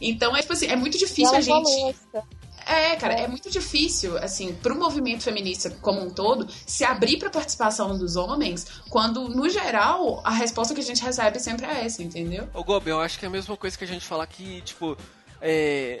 Então, 0.00 0.36
é 0.36 0.40
tipo 0.40 0.52
assim, 0.52 0.66
é 0.66 0.74
muito 0.74 0.98
difícil 0.98 1.36
a 1.36 1.40
gente. 1.40 1.52
louça. 1.52 2.41
É, 2.72 2.96
cara, 2.96 3.12
é 3.14 3.28
muito 3.28 3.50
difícil, 3.50 4.16
assim, 4.16 4.54
pro 4.54 4.74
movimento 4.74 5.22
feminista 5.22 5.68
como 5.82 6.00
um 6.00 6.08
todo, 6.08 6.48
se 6.66 6.84
abrir 6.84 7.18
pra 7.18 7.28
participação 7.28 7.98
dos 7.98 8.16
homens, 8.16 8.66
quando, 8.88 9.28
no 9.28 9.46
geral, 9.48 10.22
a 10.24 10.30
resposta 10.30 10.74
que 10.74 10.80
a 10.80 10.84
gente 10.84 11.02
recebe 11.02 11.38
sempre 11.38 11.66
é 11.66 11.84
essa, 11.84 12.02
entendeu? 12.02 12.48
Ô 12.54 12.64
Gobi, 12.64 12.88
eu 12.88 12.98
acho 13.00 13.18
que 13.18 13.26
é 13.26 13.28
a 13.28 13.30
mesma 13.30 13.56
coisa 13.58 13.76
que 13.76 13.84
a 13.84 13.86
gente 13.86 14.06
falar 14.06 14.26
que, 14.26 14.62
tipo, 14.62 14.96
é. 15.40 16.00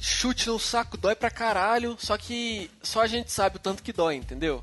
Chute 0.00 0.48
no 0.48 0.58
saco 0.58 0.96
dói 0.96 1.14
pra 1.14 1.30
caralho, 1.30 1.96
só 1.98 2.18
que 2.18 2.70
só 2.82 3.00
a 3.02 3.06
gente 3.06 3.32
sabe 3.32 3.56
o 3.56 3.60
tanto 3.60 3.82
que 3.82 3.92
dói, 3.92 4.16
entendeu? 4.16 4.62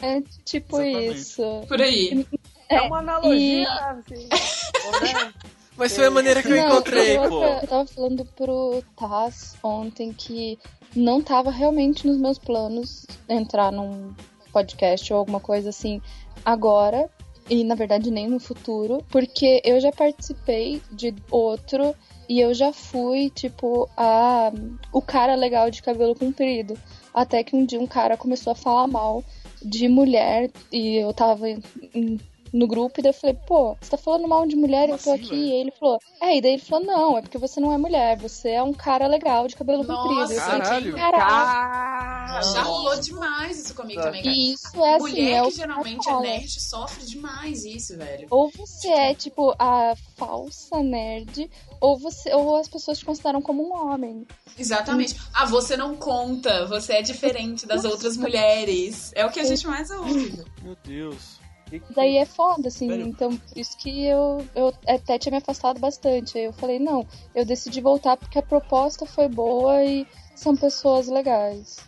É 0.00 0.22
tipo 0.44 0.80
Exatamente. 0.80 1.18
isso. 1.18 1.64
Por 1.66 1.82
aí. 1.82 2.26
É 2.68 2.80
uma 2.82 2.98
analogia, 2.98 3.62
e- 3.62 3.66
assim. 3.66 4.28
Mas 5.76 5.94
foi 5.94 6.06
a 6.06 6.10
maneira 6.10 6.42
que 6.42 6.48
eu 6.50 6.56
Não, 6.56 6.68
encontrei, 6.68 7.16
eu, 7.18 7.28
pô. 7.28 7.44
eu 7.44 7.66
tava 7.66 7.86
falando 7.86 8.24
pro 8.24 8.82
Taz 8.96 9.56
ontem 9.62 10.12
que 10.12 10.58
não 10.94 11.20
tava 11.22 11.50
realmente 11.50 12.06
nos 12.06 12.16
meus 12.16 12.38
planos 12.38 13.06
entrar 13.28 13.70
num 13.70 14.14
podcast 14.52 15.12
ou 15.12 15.18
alguma 15.18 15.40
coisa 15.40 15.68
assim 15.70 16.00
agora. 16.44 17.10
E 17.48 17.62
na 17.62 17.76
verdade 17.76 18.10
nem 18.10 18.26
no 18.26 18.40
futuro, 18.40 19.04
porque 19.08 19.60
eu 19.64 19.78
já 19.78 19.92
participei 19.92 20.82
de 20.90 21.14
outro 21.30 21.94
e 22.28 22.40
eu 22.40 22.52
já 22.52 22.72
fui, 22.72 23.30
tipo, 23.30 23.88
a 23.96 24.50
o 24.92 25.00
cara 25.00 25.36
legal 25.36 25.70
de 25.70 25.80
cabelo 25.80 26.14
comprido. 26.16 26.74
Até 27.14 27.44
que 27.44 27.54
um 27.54 27.64
dia 27.64 27.78
um 27.78 27.86
cara 27.86 28.16
começou 28.16 28.50
a 28.52 28.56
falar 28.56 28.88
mal 28.88 29.22
de 29.62 29.86
mulher 29.88 30.50
e 30.72 30.96
eu 30.96 31.12
tava 31.14 31.48
em- 31.48 32.18
no 32.52 32.66
grupo 32.66 33.00
e 33.00 33.02
daí 33.02 33.10
eu 33.10 33.14
falei, 33.14 33.36
pô, 33.46 33.76
você 33.80 33.90
tá 33.90 33.96
falando 33.96 34.28
mal 34.28 34.46
de 34.46 34.56
mulher 34.56 34.88
e 34.88 34.92
eu 34.92 34.98
tô 34.98 35.12
assim, 35.12 35.24
aqui. 35.24 35.30
velho? 35.30 35.42
E 35.42 35.52
ele 35.52 35.70
falou, 35.70 35.98
é, 36.20 36.36
e 36.36 36.40
daí 36.40 36.52
ele 36.52 36.62
falou, 36.62 36.86
não, 36.86 37.18
é 37.18 37.22
porque 37.22 37.38
você 37.38 37.60
não 37.60 37.72
é 37.72 37.78
mulher, 37.78 38.16
você 38.18 38.50
é 38.50 38.62
um 38.62 38.72
cara 38.72 39.06
legal 39.06 39.46
de 39.46 39.56
cabelo 39.56 39.82
Nossa, 39.82 40.02
comprido. 40.02 40.32
Eu 40.32 40.40
falei, 40.40 40.60
Caralho. 40.60 40.94
Caralho. 40.96 42.52
Já 42.52 42.62
rolou 42.62 43.00
demais 43.00 43.58
isso 43.58 43.74
comigo 43.74 44.00
também, 44.02 44.22
cara. 44.22 44.34
E 44.34 44.52
isso 44.52 44.84
é 44.84 44.94
assim, 44.94 45.02
Mulher 45.02 45.44
é 45.44 45.44
que 45.44 45.56
geralmente 45.56 46.08
é 46.08 46.20
nerd 46.20 46.60
sofre 46.60 47.04
demais 47.04 47.64
isso, 47.64 47.96
velho. 47.96 48.26
Ou 48.30 48.50
você 48.50 48.88
é, 48.88 49.14
tipo, 49.14 49.54
a 49.58 49.94
falsa 50.16 50.82
nerd, 50.82 51.50
ou 51.80 51.98
você 51.98 52.34
ou 52.34 52.56
as 52.56 52.68
pessoas 52.68 52.98
te 52.98 53.04
consideram 53.04 53.40
como 53.40 53.62
um 53.62 53.72
homem. 53.72 54.26
Exatamente. 54.58 55.16
Ah, 55.32 55.46
você 55.46 55.76
não 55.76 55.96
conta, 55.96 56.66
você 56.66 56.94
é 56.94 57.02
diferente 57.02 57.66
das 57.66 57.84
outras 57.84 58.16
mulheres. 58.16 59.12
É 59.14 59.24
o 59.24 59.30
que 59.30 59.40
a 59.40 59.44
gente 59.44 59.66
mais 59.66 59.90
ouve. 59.90 60.44
Meu 60.62 60.76
Deus. 60.84 61.45
Que 61.68 61.80
que- 61.80 61.92
Daí 61.94 62.16
é 62.16 62.24
foda, 62.26 62.68
assim. 62.68 62.88
Velho. 62.88 63.06
Então, 63.06 63.36
por 63.36 63.58
isso 63.58 63.76
que 63.76 64.04
eu, 64.06 64.46
eu 64.54 64.72
até 64.86 65.18
tinha 65.18 65.32
me 65.32 65.38
afastado 65.38 65.78
bastante. 65.80 66.38
Aí 66.38 66.44
eu 66.44 66.52
falei, 66.52 66.78
não, 66.78 67.06
eu 67.34 67.44
decidi 67.44 67.80
voltar 67.80 68.16
porque 68.16 68.38
a 68.38 68.42
proposta 68.42 69.04
foi 69.06 69.28
boa 69.28 69.82
e 69.84 70.06
são 70.34 70.56
pessoas 70.56 71.08
legais. 71.08 71.78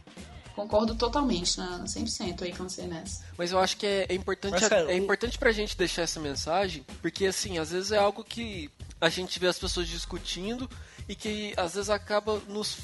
Concordo 0.57 0.97
totalmente, 0.97 1.57
na 1.57 1.85
100% 1.85 2.43
aí 2.43 2.53
com 2.53 2.69
você 2.69 2.83
nessa. 2.83 3.25
Mas 3.37 3.53
eu 3.53 3.61
acho 3.61 3.77
que 3.77 3.87
é, 3.87 4.07
é 4.09 4.15
importante 4.15 4.59
cara, 4.69 4.91
é 4.91 4.97
importante 4.97 5.39
pra 5.39 5.53
gente 5.53 5.77
deixar 5.79 6.03
essa 6.03 6.19
mensagem, 6.19 6.85
porque 7.01 7.27
assim, 7.27 7.59
às 7.59 7.71
vezes 7.71 7.93
é 7.93 7.99
algo 7.99 8.25
que 8.25 8.69
a 9.01 9.09
gente 9.09 9.39
vê 9.39 9.47
as 9.47 9.57
pessoas 9.57 9.87
discutindo 9.87 10.69
e 11.09 11.15
que 11.15 11.55
às 11.57 11.75
vezes 11.75 11.89
acaba 11.89 12.41
nos 12.49 12.77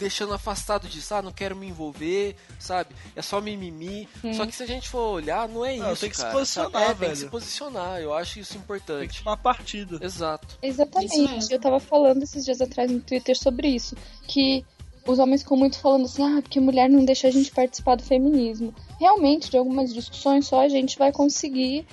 deixando 0.00 0.32
afastado 0.32 0.88
disso, 0.88 1.14
ah, 1.14 1.20
não 1.22 1.30
quero 1.30 1.54
me 1.54 1.68
envolver, 1.68 2.34
sabe? 2.58 2.94
É 3.14 3.20
só 3.22 3.40
mimimi. 3.40 4.08
Só 4.34 4.46
que 4.46 4.52
se 4.54 4.62
a 4.62 4.66
gente 4.66 4.88
for 4.88 5.12
olhar, 5.12 5.46
não 5.46 5.64
é 5.64 5.76
Não, 5.76 5.92
isso, 5.92 6.00
tem 6.00 6.10
que 6.10 6.16
se 6.16 6.22
cara, 6.22 6.34
posicionar, 6.34 6.72
sabe? 6.72 6.84
É, 6.84 6.86
Tem 6.88 6.96
velho. 6.96 7.12
que 7.12 7.18
se 7.18 7.26
posicionar, 7.28 8.00
eu 8.00 8.14
acho 8.14 8.40
isso 8.40 8.52
Tem 8.52 8.58
que 8.58 8.64
importante. 8.64 9.22
tomar 9.22 9.36
partido. 9.36 10.00
Exato. 10.02 10.58
Exatamente. 10.62 11.52
Eu 11.52 11.60
tava 11.60 11.78
falando 11.78 12.22
esses 12.22 12.44
dias 12.44 12.60
atrás 12.60 12.90
no 12.90 13.00
Twitter 13.00 13.38
sobre 13.38 13.68
isso. 13.68 13.94
Que 14.26 14.64
os 15.06 15.18
homens 15.18 15.42
ficam 15.42 15.56
muito 15.56 15.78
falando 15.78 16.06
assim, 16.06 16.22
ah, 16.22 16.40
porque 16.40 16.58
mulher 16.58 16.88
não 16.88 17.04
deixa 17.04 17.28
a 17.28 17.30
gente 17.30 17.50
participar 17.50 17.96
do 17.96 18.02
feminismo. 18.02 18.74
Realmente, 18.98 19.50
de 19.50 19.56
algumas 19.58 19.92
discussões 19.92 20.46
só 20.46 20.62
a 20.62 20.68
gente 20.68 20.98
vai 20.98 21.12
conseguir 21.12 21.86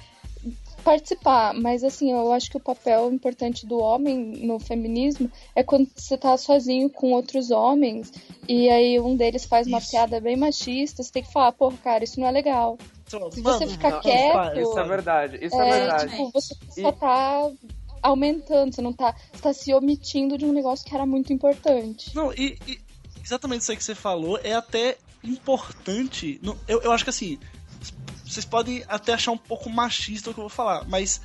participar, 0.84 1.54
mas 1.54 1.84
assim, 1.84 2.12
eu 2.12 2.32
acho 2.32 2.50
que 2.50 2.58
o 2.58 2.62
papel 2.62 3.12
importante 3.12 3.66
do 3.66 3.78
homem 3.80 4.18
no 4.46 4.60
feminismo 4.60 5.32
é 5.56 5.64
quando 5.64 5.90
você 5.96 6.18
tá 6.18 6.38
sozinho 6.38 6.90
com 6.90 7.12
outros 7.12 7.52
homens 7.52 8.12
e 8.48 8.70
aí 8.70 9.00
um 9.00 9.16
deles 9.16 9.46
faz 9.46 9.68
uma 9.68 9.80
Isso. 9.80 9.92
piada 9.92 10.20
bem 10.22 10.38
machista, 10.38 11.04
você 11.04 11.12
tem 11.12 11.24
que 11.24 11.32
falar, 11.32 11.52
porra, 11.52 11.78
cara, 11.78 12.04
isso 12.04 12.20
não 12.20 12.28
é 12.28 12.32
legal. 12.32 12.78
Se 13.32 13.42
você 13.42 13.68
ficar 13.68 13.92
não, 13.92 14.00
quieto, 14.02 14.60
Isso 14.60 14.80
é 14.80 14.84
verdade, 14.84 15.40
isso 15.42 15.56
é, 15.56 15.68
é, 15.68 15.80
verdade. 15.80 16.12
tipo, 16.12 16.32
você 16.32 16.56
E- 16.76 16.82
só 16.82 16.92
tá 16.92 17.50
aumentando, 18.02 18.74
você 18.76 18.82
não 18.82 18.94
tá, 18.94 19.16
você 19.34 19.42
tá 19.42 19.54
se 19.54 19.74
omitindo 19.74 20.38
de 20.38 20.46
um 20.46 20.52
negócio 20.52 20.86
que 20.86 20.94
era 20.94 21.06
muito 21.06 21.32
importante. 21.34 22.16
Não, 22.16 22.34
e, 22.34 22.58
e 22.68 22.80
exatamente 23.24 23.62
isso 23.62 23.72
aí 23.72 23.78
que 23.78 23.84
você 23.84 23.96
falou 23.96 24.40
é 24.44 24.54
até 24.54 24.98
importante. 25.24 26.40
eu, 26.68 26.82
eu 26.82 26.92
acho 26.92 27.04
que 27.04 27.10
assim, 27.10 27.38
vocês 28.28 28.46
podem 28.46 28.84
até 28.88 29.14
achar 29.14 29.32
um 29.32 29.38
pouco 29.38 29.70
machista 29.70 30.30
o 30.30 30.34
que 30.34 30.40
eu 30.40 30.44
vou 30.44 30.50
falar, 30.50 30.86
mas 30.88 31.22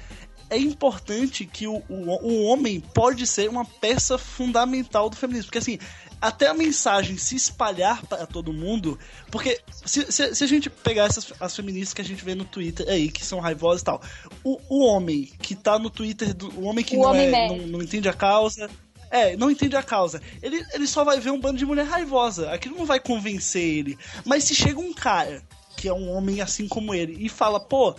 é 0.53 0.59
importante 0.59 1.47
que 1.47 1.67
o, 1.67 1.83
o, 1.89 2.29
o 2.29 2.45
homem 2.45 2.79
pode 2.79 3.27
ser 3.27 3.49
uma 3.49 3.65
peça 3.65 4.19
fundamental 4.19 5.09
do 5.09 5.17
feminismo. 5.17 5.47
Porque 5.47 5.59
assim, 5.59 5.79
até 6.21 6.47
a 6.47 6.55
mensagem 6.55 7.17
se 7.17 7.35
espalhar 7.35 8.05
para 8.07 8.27
todo 8.27 8.53
mundo, 8.53 8.99
porque 9.31 9.59
se, 9.85 10.13
se, 10.13 10.35
se 10.35 10.45
a 10.45 10.47
gente 10.47 10.69
pegar 10.69 11.07
essas 11.07 11.33
as 11.41 11.57
feministas 11.57 11.95
que 11.95 12.03
a 12.03 12.05
gente 12.05 12.23
vê 12.23 12.35
no 12.35 12.45
Twitter 12.45 12.87
aí, 12.89 13.11
que 13.11 13.25
são 13.25 13.41
raivosas 13.41 13.81
e 13.81 13.85
tal, 13.85 14.03
o, 14.45 14.61
o 14.69 14.85
homem 14.85 15.25
que 15.41 15.55
tá 15.55 15.79
no 15.79 15.89
Twitter, 15.89 16.35
do, 16.35 16.51
o 16.61 16.65
homem 16.65 16.85
que 16.85 16.97
O 16.97 17.01
não, 17.03 17.11
homem 17.11 17.35
é, 17.35 17.49
não, 17.49 17.67
não 17.67 17.83
entende 17.83 18.09
a 18.09 18.13
causa, 18.13 18.69
é, 19.11 19.37
não 19.37 19.51
entende 19.51 19.75
a 19.75 19.83
causa. 19.83 20.21
Ele, 20.43 20.63
ele 20.73 20.87
só 20.87 21.03
vai 21.03 21.19
ver 21.19 21.31
um 21.31 21.41
bando 21.41 21.59
de 21.59 21.67
mulher 21.67 21.87
raivosa. 21.87 22.51
Aquilo 22.51 22.79
não 22.79 22.87
vai 22.87 23.01
convencer 23.01 23.63
ele. 23.63 23.99
Mas 24.25 24.45
se 24.45 24.55
chega 24.55 24.81
um 24.81 24.95
cara, 24.95 25.43
que 25.83 25.89
é 25.89 25.93
um 25.93 26.13
homem 26.17 26.41
assim 26.41 26.69
como 26.69 26.95
ele, 26.95 27.17
e 27.19 27.29
fala, 27.29 27.59
pô, 27.59 27.93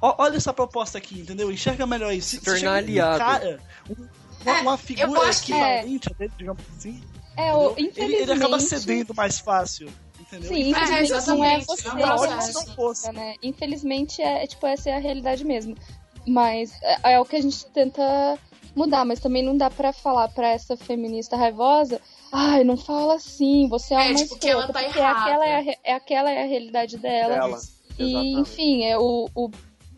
ó- 0.00 0.14
olha 0.18 0.36
essa 0.36 0.52
proposta 0.52 0.98
aqui, 0.98 1.18
entendeu? 1.18 1.50
Enxerga 1.50 1.84
melhor 1.84 2.12
isso. 2.14 2.28
Se, 2.28 2.36
se 2.36 2.44
tornar 2.44 2.58
chega 2.60 2.70
um 2.70 2.74
aliado. 2.76 3.18
cara, 3.18 3.60
um- 3.90 4.06
uma, 4.44 4.60
uma 4.60 4.78
figura 4.78 5.08
eu 5.08 5.22
acho 5.22 5.42
que- 5.42 5.52
equivalente 5.52 6.08
a 6.12 6.14
dele, 6.16 6.32
digamos 6.38 6.62
assim, 6.78 7.02
É, 7.36 7.52
o, 7.52 7.72
ele, 7.76 7.88
infelizmente. 7.88 8.22
ele 8.22 8.32
acaba 8.32 8.60
cedendo 8.60 9.14
mais 9.16 9.40
fácil. 9.40 9.88
Entendeu? 10.20 10.48
Sim, 10.48 10.70
infelizmente 10.70 10.90
não 10.90 10.96
é 10.96 11.02
exatamente, 11.58 11.66
você 11.66 11.88
é 11.88 11.90
não 11.90 11.98
né? 13.12 13.34
Infelizmente, 13.42 14.22
é, 14.22 14.44
é, 14.44 14.46
tipo, 14.46 14.64
essa 14.66 14.90
é 14.90 14.96
a 14.96 15.00
realidade 15.00 15.44
mesmo. 15.44 15.76
Mas 16.26 16.72
é, 16.82 17.14
é 17.14 17.20
o 17.20 17.24
que 17.24 17.34
a 17.34 17.42
gente 17.42 17.66
tenta 17.66 18.38
mudar, 18.74 19.04
mas 19.04 19.20
também 19.20 19.42
não 19.42 19.56
dá 19.56 19.70
pra 19.70 19.92
falar 19.92 20.28
pra 20.28 20.48
essa 20.48 20.76
feminista 20.76 21.36
raivosa, 21.36 22.00
ai, 22.32 22.64
não 22.64 22.76
fala 22.76 23.14
assim, 23.14 23.68
você 23.68 23.94
é, 23.94 24.08
É, 24.08 24.10
uma 24.10 24.14
tipo, 24.14 24.38
que 24.38 24.48
ela 24.48 24.60
escrota", 24.60 24.72
tá 24.78 24.84
porque 24.84 24.98
errada. 24.98 25.20
aquela 25.20 25.46
é, 25.46 25.56
a, 25.58 25.76
é 25.84 25.92
aquela 25.94 26.30
é 26.30 26.42
a 26.42 26.46
realidade 26.46 26.98
dela. 26.98 27.34
Dela. 27.34 27.60
E, 27.98 28.02
Exatamente. 28.02 28.40
enfim, 28.40 28.84
é, 28.84 28.98
o, 28.98 29.28
o 29.34 29.50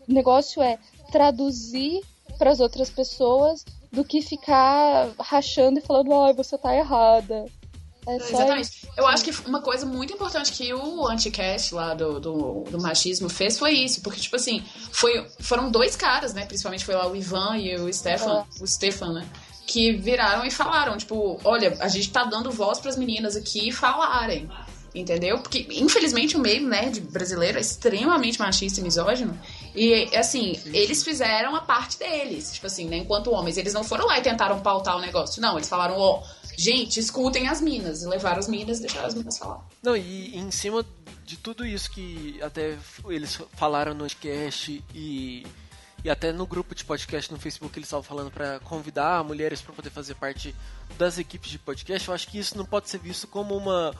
negócio 0.07 0.61
é 0.61 0.77
traduzir 1.11 2.01
pras 2.37 2.59
outras 2.59 2.89
pessoas 2.89 3.65
do 3.91 4.03
que 4.03 4.21
ficar 4.21 5.09
rachando 5.19 5.79
e 5.79 5.81
falando, 5.81 6.13
ai, 6.13 6.33
você 6.33 6.57
tá 6.57 6.75
errada. 6.75 7.45
É 8.07 8.19
só. 8.19 8.37
Exatamente. 8.37 8.87
Eu 8.95 9.05
acho 9.05 9.23
que 9.23 9.31
uma 9.45 9.61
coisa 9.61 9.85
muito 9.85 10.13
importante 10.13 10.53
que 10.53 10.73
o 10.73 11.05
anticast 11.07 11.75
lá 11.75 11.93
do, 11.93 12.19
do, 12.19 12.63
do 12.69 12.81
machismo 12.81 13.27
fez 13.27 13.59
foi 13.59 13.73
isso, 13.73 14.01
porque, 14.01 14.19
tipo 14.21 14.37
assim, 14.37 14.63
foi, 14.91 15.27
foram 15.41 15.69
dois 15.69 15.95
caras, 15.95 16.33
né? 16.33 16.45
Principalmente 16.45 16.85
foi 16.85 16.95
lá 16.95 17.05
o 17.05 17.15
Ivan 17.15 17.57
e 17.57 17.75
o 17.75 17.91
Stefan, 17.93 18.45
o 18.61 18.65
Stefan, 18.65 19.13
né? 19.13 19.27
Que 19.65 19.91
viraram 19.91 20.45
e 20.45 20.51
falaram, 20.51 20.97
tipo, 20.97 21.37
olha, 21.43 21.75
a 21.81 21.89
gente 21.89 22.09
tá 22.09 22.23
dando 22.23 22.49
voz 22.49 22.79
pras 22.79 22.95
meninas 22.95 23.35
aqui 23.35 23.71
falarem. 23.73 24.49
Entendeu? 24.95 25.37
Porque, 25.39 25.67
infelizmente, 25.69 26.35
o 26.35 26.39
meio 26.39 26.67
nerd 26.67 27.01
brasileiro 27.01 27.57
é 27.57 27.61
extremamente 27.61 28.39
machista 28.39 28.79
e 28.79 28.83
misógino. 28.83 29.37
E, 29.75 30.09
assim, 30.15 30.59
eles 30.73 31.03
fizeram 31.03 31.55
a 31.55 31.61
parte 31.61 31.99
deles. 31.99 32.53
Tipo 32.53 32.65
assim, 32.65 32.87
né? 32.87 32.97
Enquanto 32.97 33.31
homens, 33.31 33.57
eles 33.57 33.73
não 33.73 33.83
foram 33.83 34.07
lá 34.07 34.17
e 34.17 34.21
tentaram 34.21 34.59
pautar 34.61 34.97
o 34.97 35.01
negócio. 35.01 35.39
Não, 35.39 35.55
eles 35.55 35.69
falaram, 35.69 35.99
ó, 35.99 36.23
gente, 36.57 36.99
escutem 36.99 37.47
as 37.47 37.61
minas. 37.61 38.01
E 38.01 38.07
levaram 38.07 38.39
as 38.39 38.47
minas 38.47 38.79
e 38.79 38.81
deixaram 38.81 39.07
as 39.07 39.13
minas 39.13 39.37
falar. 39.37 39.65
Não, 39.81 39.95
e 39.95 40.35
em 40.35 40.51
cima 40.51 40.85
de 41.23 41.37
tudo 41.37 41.65
isso 41.65 41.91
que 41.91 42.39
até 42.41 42.77
eles 43.07 43.39
falaram 43.53 43.93
no 43.93 43.99
podcast 43.99 44.83
e, 44.95 45.45
e 46.03 46.09
até 46.09 46.31
no 46.31 46.47
grupo 46.47 46.73
de 46.73 46.85
podcast 46.85 47.31
no 47.31 47.39
Facebook 47.39 47.77
eles 47.77 47.87
estavam 47.87 48.03
falando 48.03 48.31
para 48.31 48.59
convidar 48.61 49.23
mulheres 49.23 49.61
para 49.61 49.73
poder 49.73 49.89
fazer 49.89 50.15
parte 50.15 50.55
das 50.97 51.17
equipes 51.17 51.51
de 51.51 51.59
podcast, 51.59 52.07
eu 52.07 52.13
acho 52.13 52.27
que 52.29 52.39
isso 52.39 52.57
não 52.57 52.65
pode 52.65 52.89
ser 52.89 52.97
visto 52.99 53.27
como 53.27 53.55
uma, 53.55 53.93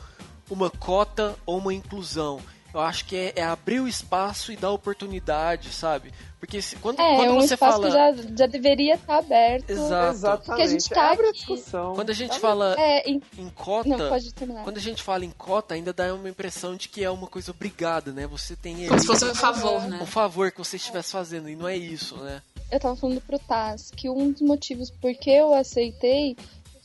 uma 0.48 0.70
cota 0.70 1.36
ou 1.44 1.58
uma 1.58 1.74
inclusão. 1.74 2.40
Eu 2.72 2.80
acho 2.80 3.04
que 3.06 3.16
é, 3.16 3.32
é 3.36 3.42
abrir 3.44 3.80
o 3.80 3.88
espaço 3.88 4.52
e 4.52 4.56
dar 4.56 4.70
oportunidade, 4.70 5.70
sabe? 5.72 6.12
Porque 6.38 6.62
se, 6.62 6.76
quando, 6.76 7.00
É, 7.00 7.16
quando 7.16 7.28
é 7.28 7.32
um 7.32 7.40
você 7.40 7.54
espaço 7.54 7.82
fala. 7.82 7.86
que 7.86 7.92
já, 8.22 8.34
já 8.36 8.46
deveria 8.46 8.94
estar 8.94 9.18
aberto. 9.18 9.70
Exato. 9.70 10.14
Exatamente. 10.14 10.46
Porque 10.46 10.62
a 10.62 10.66
gente 10.66 10.88
tá 10.88 11.10
Abre 11.10 11.26
a 11.26 11.30
aqui. 11.30 11.38
discussão. 11.38 11.94
Quando 11.94 12.10
a 12.10 12.14
gente 12.14 12.30
Abre- 12.30 12.40
fala 12.42 12.74
É, 12.78 13.10
em- 13.10 13.22
em 13.38 13.48
cota. 13.50 13.88
não, 13.88 14.08
pode 14.08 14.32
terminar. 14.34 14.62
Quando 14.64 14.76
a 14.76 14.80
gente 14.80 15.02
fala 15.02 15.24
em 15.24 15.30
cota, 15.30 15.74
ainda 15.74 15.92
dá 15.92 16.14
uma 16.14 16.28
impressão 16.28 16.76
de 16.76 16.88
que 16.88 17.02
é 17.02 17.10
uma 17.10 17.26
coisa 17.26 17.50
obrigada, 17.50 18.12
né? 18.12 18.26
Você 18.28 18.54
tem 18.54 18.86
Como 18.86 19.00
se 19.00 19.06
fosse 19.06 19.24
um 19.24 19.34
favor, 19.34 19.82
né? 19.88 19.98
um 20.00 20.06
favor 20.06 20.52
que 20.52 20.58
você 20.58 20.76
estivesse 20.76 21.10
fazendo, 21.10 21.48
e 21.48 21.56
não 21.56 21.66
é 21.66 21.76
isso, 21.76 22.16
né? 22.18 22.42
eu 22.70 22.78
tava 22.78 22.94
falando 22.94 23.18
pro 23.22 23.38
Taz 23.38 23.90
que 23.96 24.10
um 24.10 24.30
dos 24.30 24.42
motivos 24.42 24.90
por 24.90 25.14
que 25.14 25.30
eu 25.30 25.54
aceitei, 25.54 26.36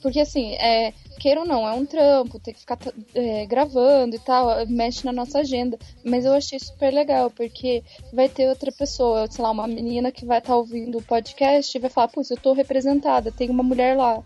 porque 0.03 0.19
assim, 0.19 0.53
é, 0.55 0.93
queira 1.17 1.39
ou 1.39 1.47
não, 1.47 1.65
é 1.65 1.71
um 1.71 1.85
trampo, 1.85 2.37
tem 2.37 2.53
que 2.53 2.59
ficar 2.59 2.77
é, 3.15 3.45
gravando 3.45 4.13
e 4.13 4.19
tal, 4.19 4.67
mexe 4.67 5.05
na 5.05 5.13
nossa 5.13 5.39
agenda. 5.39 5.79
Mas 6.03 6.25
eu 6.25 6.33
achei 6.33 6.59
super 6.59 6.93
legal, 6.93 7.31
porque 7.31 7.81
vai 8.11 8.27
ter 8.27 8.49
outra 8.49 8.69
pessoa, 8.69 9.25
sei 9.31 9.41
lá, 9.41 9.49
uma 9.49 9.65
menina 9.65 10.11
que 10.11 10.25
vai 10.25 10.39
estar 10.39 10.57
ouvindo 10.57 10.97
o 10.97 11.01
podcast 11.01 11.75
e 11.75 11.79
vai 11.79 11.89
falar, 11.89 12.09
putz, 12.09 12.29
eu 12.29 12.37
tô 12.37 12.51
representada, 12.51 13.31
tem 13.31 13.49
uma 13.49 13.63
mulher 13.63 13.95
lá. 13.95 14.21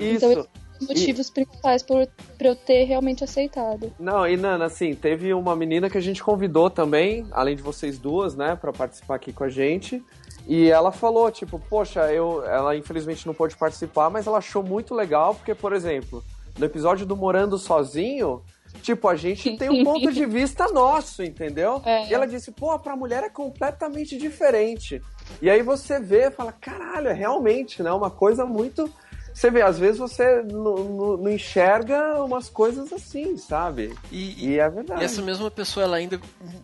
Isso. 0.00 0.26
Então, 0.26 0.46
Os 0.80 0.88
motivos 0.88 1.30
principais 1.30 1.84
por, 1.84 2.04
pra 2.36 2.48
eu 2.48 2.56
ter 2.56 2.82
realmente 2.82 3.22
aceitado. 3.22 3.92
Não, 4.00 4.26
e 4.26 4.36
Nana, 4.36 4.64
assim, 4.64 4.96
teve 4.96 5.32
uma 5.32 5.54
menina 5.54 5.88
que 5.88 5.96
a 5.96 6.00
gente 6.00 6.20
convidou 6.20 6.68
também, 6.68 7.24
além 7.30 7.54
de 7.54 7.62
vocês 7.62 7.96
duas, 7.96 8.34
né, 8.34 8.56
pra 8.56 8.72
participar 8.72 9.14
aqui 9.14 9.32
com 9.32 9.44
a 9.44 9.48
gente. 9.48 10.02
E 10.46 10.68
ela 10.70 10.90
falou, 10.90 11.30
tipo, 11.30 11.58
poxa, 11.58 12.12
eu, 12.12 12.44
ela 12.44 12.76
infelizmente 12.76 13.26
não 13.26 13.34
pôde 13.34 13.56
participar, 13.56 14.10
mas 14.10 14.26
ela 14.26 14.38
achou 14.38 14.62
muito 14.62 14.94
legal, 14.94 15.34
porque, 15.34 15.54
por 15.54 15.72
exemplo, 15.72 16.22
no 16.58 16.64
episódio 16.64 17.06
do 17.06 17.16
Morando 17.16 17.56
Sozinho, 17.56 18.42
tipo, 18.82 19.08
a 19.08 19.14
gente 19.14 19.56
tem 19.56 19.70
um 19.70 19.84
ponto 19.84 20.12
de 20.12 20.24
vista 20.26 20.66
nosso, 20.68 21.22
entendeu? 21.22 21.80
É. 21.84 22.08
E 22.08 22.14
ela 22.14 22.26
disse, 22.26 22.50
pô, 22.50 22.76
pra 22.78 22.96
mulher 22.96 23.22
é 23.22 23.30
completamente 23.30 24.16
diferente. 24.18 25.00
E 25.40 25.48
aí 25.48 25.62
você 25.62 26.00
vê 26.00 26.30
fala, 26.30 26.52
caralho, 26.52 27.08
é 27.08 27.12
realmente, 27.12 27.82
né, 27.82 27.92
uma 27.92 28.10
coisa 28.10 28.44
muito... 28.44 28.92
Você 29.34 29.50
vê, 29.50 29.62
às 29.62 29.78
vezes 29.78 29.98
você 29.98 30.42
não, 30.42 30.76
não- 30.84 31.16
não 31.16 31.30
enxerga 31.30 32.22
umas 32.22 32.48
coisas 32.50 32.92
assim, 32.92 33.36
sabe? 33.38 33.94
E, 34.10 34.48
E 34.50 34.58
é 34.58 34.68
verdade. 34.68 35.00
e 35.00 35.04
essa 35.04 35.22
mesma 35.22 35.50
pessoa, 35.50 35.84
ela 35.84 35.96
ainda 35.96 36.20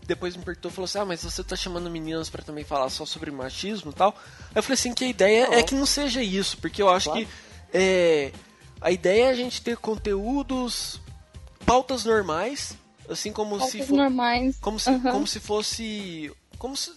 depois 0.06 0.36
me 0.36 0.44
perguntou, 0.44 0.70
falou 0.70 0.84
assim, 0.84 0.98
ah, 0.98 1.04
mas 1.04 1.22
você 1.22 1.42
tá 1.42 1.56
chamando 1.56 1.90
meninas 1.90 2.28
pra 2.28 2.42
também 2.42 2.64
falar 2.64 2.90
só 2.90 3.06
sobre 3.06 3.30
machismo 3.30 3.90
e 3.90 3.94
tal. 3.94 4.14
Aí 4.50 4.52
eu 4.56 4.62
falei 4.62 4.74
assim, 4.74 4.92
que 4.92 5.04
a 5.04 5.08
ideia 5.08 5.48
é 5.54 5.62
que 5.62 5.74
não 5.74 5.86
seja 5.86 6.22
isso, 6.22 6.58
porque 6.58 6.82
eu 6.82 6.88
acho 6.90 7.10
Claro. 7.10 7.24
que 7.26 7.28
é, 7.72 8.32
a 8.80 8.90
ideia 8.90 9.24
é 9.24 9.30
a 9.30 9.34
gente 9.34 9.62
ter 9.62 9.76
conteúdos, 9.78 11.00
pautas 11.64 12.04
normais, 12.04 12.76
assim 13.08 13.32
como 13.32 13.56
se 13.60 13.78
Pautas 13.78 13.88
for, 13.88 13.96
normais. 13.96 14.56
como 14.60 14.78
se, 14.78 14.90
Aham. 14.90 15.12
como 15.12 15.26
se 15.26 15.40
fosse. 15.40 16.32
Como 16.58 16.76
se 16.76 16.92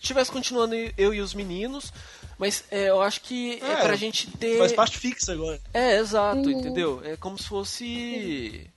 estivesse 0.00 0.30
continuando 0.32 0.74
eu 0.96 1.14
e 1.14 1.20
os 1.20 1.34
meninos. 1.34 1.92
Mas 2.42 2.64
é, 2.72 2.88
eu 2.90 3.00
acho 3.00 3.20
que 3.20 3.60
é, 3.62 3.72
É, 3.72 3.76
pra 3.76 3.94
gente 3.94 4.28
ter. 4.32 4.58
Faz 4.58 4.72
parte 4.72 4.98
fixa 4.98 5.32
agora. 5.32 5.60
É, 5.72 5.98
exato, 5.98 6.40
Uhum. 6.40 6.50
entendeu? 6.50 7.00
É 7.04 7.16
como 7.16 7.38
se 7.38 7.44
fosse. 7.44 8.68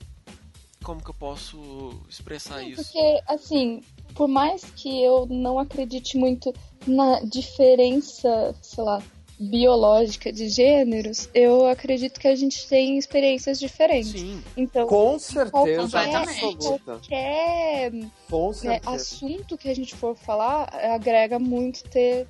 Como 0.84 1.02
que 1.04 1.10
eu 1.10 1.16
posso 1.16 2.00
expressar 2.08 2.62
isso? 2.62 2.84
Porque, 2.84 3.22
assim, 3.28 3.82
por 4.14 4.28
mais 4.28 4.64
que 4.76 5.02
eu 5.04 5.26
não 5.26 5.58
acredite 5.58 6.16
muito 6.16 6.54
na 6.86 7.22
diferença, 7.22 8.54
sei 8.62 8.84
lá, 8.84 9.02
biológica 9.40 10.32
de 10.32 10.48
gêneros, 10.48 11.28
eu 11.34 11.66
acredito 11.66 12.20
que 12.20 12.28
a 12.28 12.36
gente 12.36 12.68
tem 12.68 13.00
experiências 13.00 13.60
diferentes. 13.60 14.12
Sim. 14.22 14.44
Então, 14.56 14.86
Com 14.88 15.18
certeza 15.18 16.00
absoluta. 16.02 16.80
qualquer 16.84 17.92
Com 18.30 18.48
né, 18.50 18.54
certeza. 18.54 18.92
assunto 18.92 19.58
que 19.58 19.68
a 19.70 19.76
gente 19.76 19.96
for 19.96 20.16
falar, 20.16 20.70
agrega 20.72 21.40
muito 21.40 21.84
ter. 21.90 22.28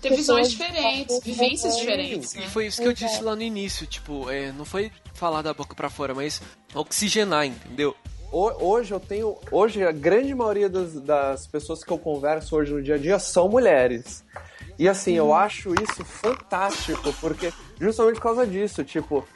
Ter 0.00 0.14
visões 0.14 0.50
diferentes, 0.50 1.20
vivências 1.22 1.76
diferentes, 1.76 2.34
E 2.34 2.38
né? 2.38 2.48
foi 2.48 2.66
isso 2.66 2.80
que 2.80 2.88
eu 2.88 2.92
disse 2.92 3.22
lá 3.22 3.36
no 3.36 3.42
início, 3.42 3.86
tipo, 3.86 4.30
é, 4.30 4.50
não 4.52 4.64
foi 4.64 4.90
falar 5.14 5.42
da 5.42 5.52
boca 5.52 5.74
pra 5.74 5.90
fora, 5.90 6.14
mas 6.14 6.40
oxigenar, 6.74 7.46
entendeu? 7.46 7.94
Ho- 8.32 8.64
Hoje 8.64 8.92
eu 8.94 9.00
tenho. 9.00 9.36
Hoje 9.50 9.84
a 9.84 9.90
grande 9.92 10.34
maioria 10.34 10.68
das, 10.68 10.94
das 10.94 11.46
pessoas 11.46 11.82
que 11.84 11.90
eu 11.92 11.98
converso 11.98 12.56
hoje 12.56 12.72
no 12.72 12.82
dia 12.82 12.94
a 12.94 12.98
dia 12.98 13.18
são 13.18 13.48
mulheres. 13.48 14.24
E 14.78 14.88
assim, 14.88 15.12
eu 15.14 15.34
acho 15.34 15.74
isso 15.74 16.04
fantástico, 16.04 17.12
porque 17.20 17.52
justamente 17.78 18.14
por 18.16 18.22
causa 18.22 18.46
disso, 18.46 18.82
tipo, 18.84 19.26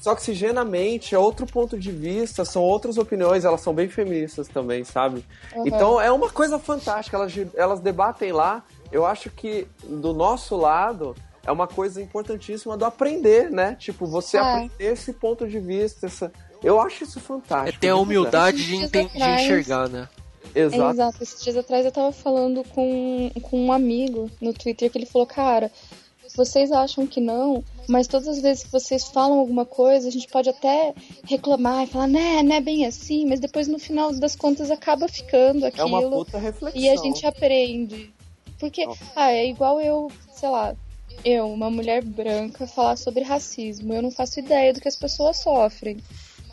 se 0.00 0.08
oxigena 0.08 0.62
a 0.62 0.64
mente, 0.64 1.14
é 1.14 1.18
outro 1.18 1.44
ponto 1.44 1.76
de 1.78 1.90
vista, 1.90 2.44
são 2.44 2.62
outras 2.62 2.96
opiniões, 2.96 3.44
elas 3.44 3.60
são 3.60 3.74
bem 3.74 3.88
feministas 3.88 4.48
também, 4.48 4.84
sabe? 4.84 5.22
Uhum. 5.54 5.66
Então 5.66 6.00
é 6.00 6.10
uma 6.10 6.30
coisa 6.30 6.58
fantástica, 6.58 7.16
elas, 7.16 7.32
elas 7.54 7.80
debatem 7.80 8.32
lá 8.32 8.64
eu 8.92 9.04
acho 9.06 9.30
que 9.30 9.66
do 9.84 10.12
nosso 10.12 10.56
lado 10.56 11.14
é 11.44 11.52
uma 11.52 11.66
coisa 11.66 12.02
importantíssima 12.02 12.76
do 12.76 12.84
aprender, 12.84 13.50
né? 13.50 13.76
Tipo, 13.78 14.06
você 14.06 14.36
É. 14.36 14.40
aprender 14.40 14.72
esse 14.78 15.12
ponto 15.12 15.46
de 15.46 15.60
vista, 15.60 16.06
essa... 16.06 16.32
eu 16.62 16.80
acho 16.80 17.04
isso 17.04 17.18
É 17.18 17.22
fantástico. 17.22 17.80
ter 17.80 17.90
a 17.90 17.94
de 17.94 18.00
humildade 18.00 18.64
de, 18.64 18.76
enten- 18.76 19.06
de 19.06 19.16
atrás- 19.22 19.42
enxergar, 19.42 19.88
né? 19.88 20.08
É, 20.54 20.60
Exato. 20.62 20.90
exato. 20.94 21.22
Esses 21.22 21.42
dias 21.42 21.56
atrás 21.56 21.84
eu 21.84 21.92
tava 21.92 22.12
falando 22.12 22.64
com, 22.74 23.30
com 23.42 23.60
um 23.66 23.72
amigo 23.72 24.30
no 24.40 24.52
Twitter 24.54 24.90
que 24.90 24.96
ele 24.98 25.04
falou, 25.06 25.26
cara, 25.26 25.70
vocês 26.34 26.72
acham 26.72 27.06
que 27.06 27.20
não, 27.20 27.62
mas 27.88 28.06
todas 28.06 28.26
as 28.28 28.40
vezes 28.40 28.64
que 28.64 28.72
vocês 28.72 29.04
falam 29.04 29.38
alguma 29.38 29.64
coisa, 29.64 30.08
a 30.08 30.10
gente 30.10 30.26
pode 30.28 30.48
até 30.50 30.94
reclamar 31.24 31.84
e 31.84 31.86
falar, 31.86 32.06
né, 32.08 32.42
não 32.42 32.56
é 32.56 32.60
bem 32.60 32.84
assim, 32.86 33.26
mas 33.26 33.38
depois 33.40 33.68
no 33.68 33.78
final 33.78 34.12
das 34.14 34.34
contas 34.34 34.70
acaba 34.70 35.06
ficando 35.08 35.64
É 35.64 35.68
aquilo. 35.68 35.86
uma 35.88 36.02
puta 36.02 36.38
reflexão. 36.38 36.80
E 36.82 36.88
a 36.88 36.96
gente 36.96 37.24
aprende. 37.26 38.12
Porque, 38.58 38.86
ah, 39.14 39.32
é 39.32 39.48
igual 39.48 39.80
eu, 39.80 40.10
sei 40.32 40.48
lá, 40.48 40.74
eu, 41.24 41.46
uma 41.52 41.70
mulher 41.70 42.04
branca, 42.04 42.66
falar 42.66 42.96
sobre 42.96 43.22
racismo. 43.22 43.92
Eu 43.92 44.02
não 44.02 44.10
faço 44.10 44.40
ideia 44.40 44.72
do 44.72 44.80
que 44.80 44.88
as 44.88 44.96
pessoas 44.96 45.38
sofrem. 45.42 45.98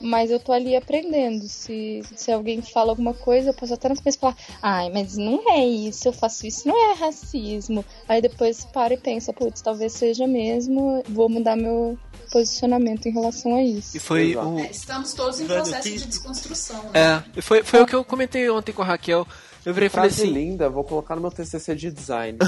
Mas 0.01 0.29
eu 0.29 0.37
tô 0.39 0.51
ali 0.51 0.75
aprendendo. 0.75 1.47
Se, 1.47 2.01
se 2.13 2.29
alguém 2.29 2.61
fala 2.61 2.91
alguma 2.91 3.13
coisa, 3.13 3.51
eu 3.51 3.53
posso 3.53 3.73
até 3.73 3.87
no 3.87 3.95
começo 3.95 4.19
falar, 4.19 4.35
ai, 4.61 4.89
mas 4.89 5.15
não 5.15 5.49
é 5.49 5.65
isso, 5.65 6.07
eu 6.07 6.11
faço 6.11 6.45
isso, 6.45 6.67
não 6.67 6.91
é 6.91 6.95
racismo. 6.95 7.85
Aí 8.09 8.21
depois 8.21 8.65
para 8.65 8.95
e 8.95 8.97
pensa, 8.97 9.31
putz, 9.31 9.61
talvez 9.61 9.93
seja 9.93 10.27
mesmo, 10.27 11.01
vou 11.07 11.29
mudar 11.29 11.55
meu 11.55 11.97
posicionamento 12.29 13.05
em 13.05 13.11
relação 13.11 13.55
a 13.55 13.63
isso. 13.63 13.95
E 13.95 13.99
foi 13.99 14.35
o. 14.35 14.59
É, 14.59 14.71
Estamos 14.71 15.13
todos 15.13 15.39
em 15.39 15.45
processo 15.45 15.89
de 15.89 16.05
desconstrução. 16.05 16.83
né? 16.91 17.23
É, 17.37 17.41
foi, 17.41 17.63
foi 17.63 17.81
o 17.81 17.85
que 17.85 17.95
eu 17.95 18.03
comentei 18.03 18.49
ontem 18.49 18.73
com 18.73 18.81
a 18.81 18.85
Raquel. 18.85 19.25
Eu 19.65 19.73
virei 19.73 19.87
e 19.87 19.89
falei 19.89 20.09
Frase 20.09 20.23
assim. 20.23 20.33
linda, 20.33 20.69
vou 20.69 20.83
colocar 20.83 21.15
no 21.15 21.21
meu 21.21 21.31
TCC 21.31 21.75
de 21.75 21.91
design. 21.91 22.37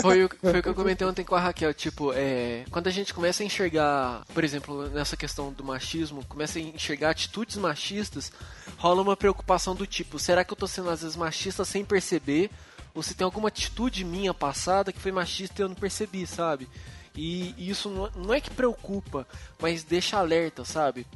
Foi 0.00 0.24
o, 0.24 0.30
foi 0.40 0.58
o 0.60 0.62
que 0.62 0.68
eu 0.68 0.74
comentei 0.74 1.06
ontem 1.06 1.24
com 1.24 1.34
a 1.34 1.40
Raquel, 1.40 1.74
tipo, 1.74 2.12
é, 2.14 2.64
quando 2.70 2.86
a 2.86 2.90
gente 2.90 3.12
começa 3.12 3.42
a 3.42 3.46
enxergar, 3.46 4.24
por 4.32 4.44
exemplo, 4.44 4.88
nessa 4.88 5.16
questão 5.16 5.52
do 5.52 5.64
machismo, 5.64 6.24
começa 6.26 6.58
a 6.58 6.62
enxergar 6.62 7.10
atitudes 7.10 7.56
machistas, 7.56 8.32
rola 8.78 9.02
uma 9.02 9.16
preocupação 9.16 9.74
do 9.74 9.86
tipo, 9.86 10.18
será 10.18 10.44
que 10.44 10.52
eu 10.52 10.56
tô 10.56 10.66
sendo 10.66 10.90
às 10.90 11.02
vezes 11.02 11.16
machista 11.16 11.64
sem 11.64 11.84
perceber? 11.84 12.50
Ou 12.94 13.02
se 13.02 13.14
tem 13.14 13.24
alguma 13.24 13.48
atitude 13.48 14.04
minha 14.04 14.32
passada 14.32 14.92
que 14.92 15.00
foi 15.00 15.12
machista 15.12 15.60
e 15.60 15.64
eu 15.64 15.68
não 15.68 15.76
percebi, 15.76 16.26
sabe? 16.26 16.68
E, 17.14 17.54
e 17.58 17.70
isso 17.70 17.88
não, 17.90 18.10
não 18.16 18.34
é 18.34 18.40
que 18.40 18.50
preocupa, 18.50 19.26
mas 19.60 19.82
deixa 19.82 20.18
alerta, 20.18 20.64
sabe? 20.64 21.06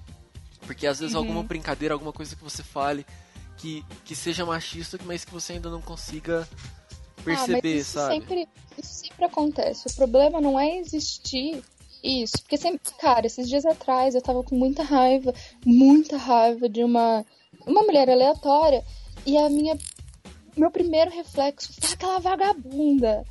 Porque 0.66 0.86
às 0.86 1.00
vezes 1.00 1.14
alguma 1.14 1.42
brincadeira, 1.42 1.94
alguma 1.94 2.12
coisa 2.12 2.34
que 2.34 2.42
você 2.42 2.62
fale 2.62 3.06
que, 3.56 3.84
que 4.04 4.14
seja 4.14 4.44
machista, 4.44 4.98
mas 5.04 5.24
que 5.24 5.32
você 5.32 5.54
ainda 5.54 5.70
não 5.70 5.80
consiga 5.80 6.48
perceber, 7.24 7.68
ah, 7.68 7.80
isso 7.80 7.90
sabe? 7.92 8.14
Sempre, 8.14 8.48
isso 8.78 8.94
sempre 8.94 9.24
acontece. 9.24 9.88
O 9.88 9.94
problema 9.94 10.40
não 10.40 10.58
é 10.58 10.78
existir 10.78 11.62
isso. 12.02 12.34
Porque 12.42 12.56
sempre, 12.56 12.80
cara, 13.00 13.26
esses 13.26 13.48
dias 13.48 13.64
atrás 13.64 14.14
eu 14.14 14.22
tava 14.22 14.42
com 14.42 14.54
muita 14.54 14.82
raiva, 14.82 15.32
muita 15.64 16.16
raiva 16.16 16.68
de 16.68 16.84
uma, 16.84 17.24
uma 17.66 17.82
mulher 17.82 18.10
aleatória. 18.10 18.84
E 19.24 19.36
a 19.38 19.48
minha. 19.48 19.76
Meu 20.56 20.70
primeiro 20.70 21.10
reflexo 21.10 21.72
foi 21.80 21.94
aquela 21.94 22.20
vagabunda. 22.20 23.24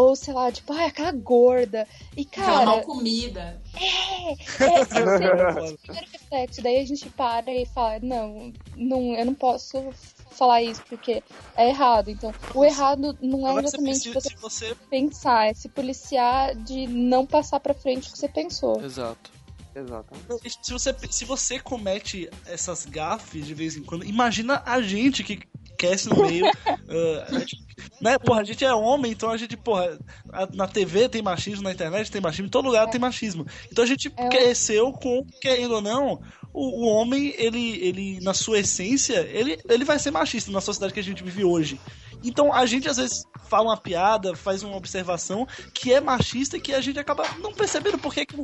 Ou, 0.00 0.16
sei 0.16 0.32
lá, 0.32 0.50
tipo, 0.50 0.72
ai, 0.72 0.86
aquela 0.86 1.12
gorda. 1.12 1.86
E, 2.16 2.22
Aquela 2.22 2.46
cara, 2.46 2.64
mal 2.64 2.80
comida. 2.80 3.60
é, 3.74 4.32
é 4.32 4.84
sempre 4.84 5.26
o 5.72 5.78
primeiro 5.78 6.06
reflexo. 6.10 6.62
Daí 6.62 6.78
a 6.78 6.86
gente 6.86 7.10
para 7.10 7.52
e 7.52 7.66
fala, 7.66 7.98
não, 8.00 8.50
não, 8.74 9.14
eu 9.14 9.26
não 9.26 9.34
posso 9.34 9.92
falar 10.30 10.62
isso 10.62 10.82
porque 10.88 11.22
é 11.54 11.68
errado. 11.68 12.08
Então, 12.10 12.32
o 12.54 12.64
errado 12.64 13.14
não 13.20 13.46
é 13.46 13.50
Agora 13.50 13.68
você 13.68 13.76
exatamente 13.76 14.10
precisa, 14.10 14.20
você 14.20 14.28
se 14.30 14.36
você 14.40 14.74
pensar, 14.88 15.48
é 15.50 15.52
se 15.54 15.68
policiar 15.68 16.54
de 16.54 16.86
não 16.86 17.26
passar 17.26 17.60
pra 17.60 17.74
frente 17.74 18.08
o 18.08 18.12
que 18.12 18.18
você 18.18 18.28
pensou. 18.28 18.82
Exato. 18.82 19.30
Exatamente. 19.74 20.58
Se 20.62 20.72
você, 20.72 20.96
se 21.10 21.24
você 21.24 21.60
comete 21.60 22.28
essas 22.46 22.86
gafes 22.86 23.46
de 23.46 23.54
vez 23.54 23.76
em 23.76 23.82
quando, 23.82 24.04
imagina 24.04 24.62
a 24.64 24.80
gente 24.82 25.22
que 25.22 25.40
cresce 25.80 26.08
no 26.08 26.22
meio. 26.26 26.44
a 27.26 27.38
gente- 27.38 27.56
né, 28.00 28.18
porra, 28.18 28.40
a 28.40 28.44
gente 28.44 28.64
é 28.64 28.72
homem, 28.74 29.12
então 29.12 29.30
a 29.30 29.36
gente, 29.36 29.56
porra, 29.56 29.98
a- 30.32 30.48
na 30.54 30.66
TV 30.68 31.08
tem 31.08 31.22
machismo, 31.22 31.62
na 31.62 31.72
internet 31.72 32.10
tem 32.10 32.20
machismo, 32.20 32.46
em 32.46 32.50
todo 32.50 32.66
lugar 32.66 32.88
tem 32.90 33.00
machismo. 33.00 33.46
Então 33.72 33.82
a 33.84 33.86
gente 33.86 34.12
É. 34.16 34.28
cresceu 34.28 34.92
com, 34.92 35.24
querendo 35.40 35.74
ou 35.76 35.80
não, 35.80 36.20
o, 36.52 36.82
o 36.82 36.86
homem, 36.88 37.34
ele, 37.38 37.76
ele, 37.78 38.20
na 38.20 38.34
sua 38.34 38.58
essência, 38.58 39.26
ele, 39.32 39.58
ele 39.68 39.84
vai 39.84 39.98
ser 39.98 40.10
machista 40.10 40.50
na 40.50 40.60
sociedade 40.60 40.92
que 40.92 41.00
a 41.00 41.04
gente 41.04 41.22
vive 41.22 41.44
hoje. 41.44 41.80
Então 42.22 42.52
a 42.52 42.66
gente 42.66 42.88
às 42.88 42.96
vezes 42.96 43.24
fala 43.48 43.64
uma 43.70 43.76
piada, 43.76 44.36
faz 44.36 44.62
uma 44.62 44.76
observação 44.76 45.46
que 45.74 45.92
é 45.92 46.00
machista 46.00 46.56
e 46.56 46.60
que 46.60 46.72
a 46.72 46.80
gente 46.80 46.98
acaba 47.00 47.24
não 47.38 47.52
percebendo 47.52 47.98
porque 47.98 48.24
que 48.24 48.36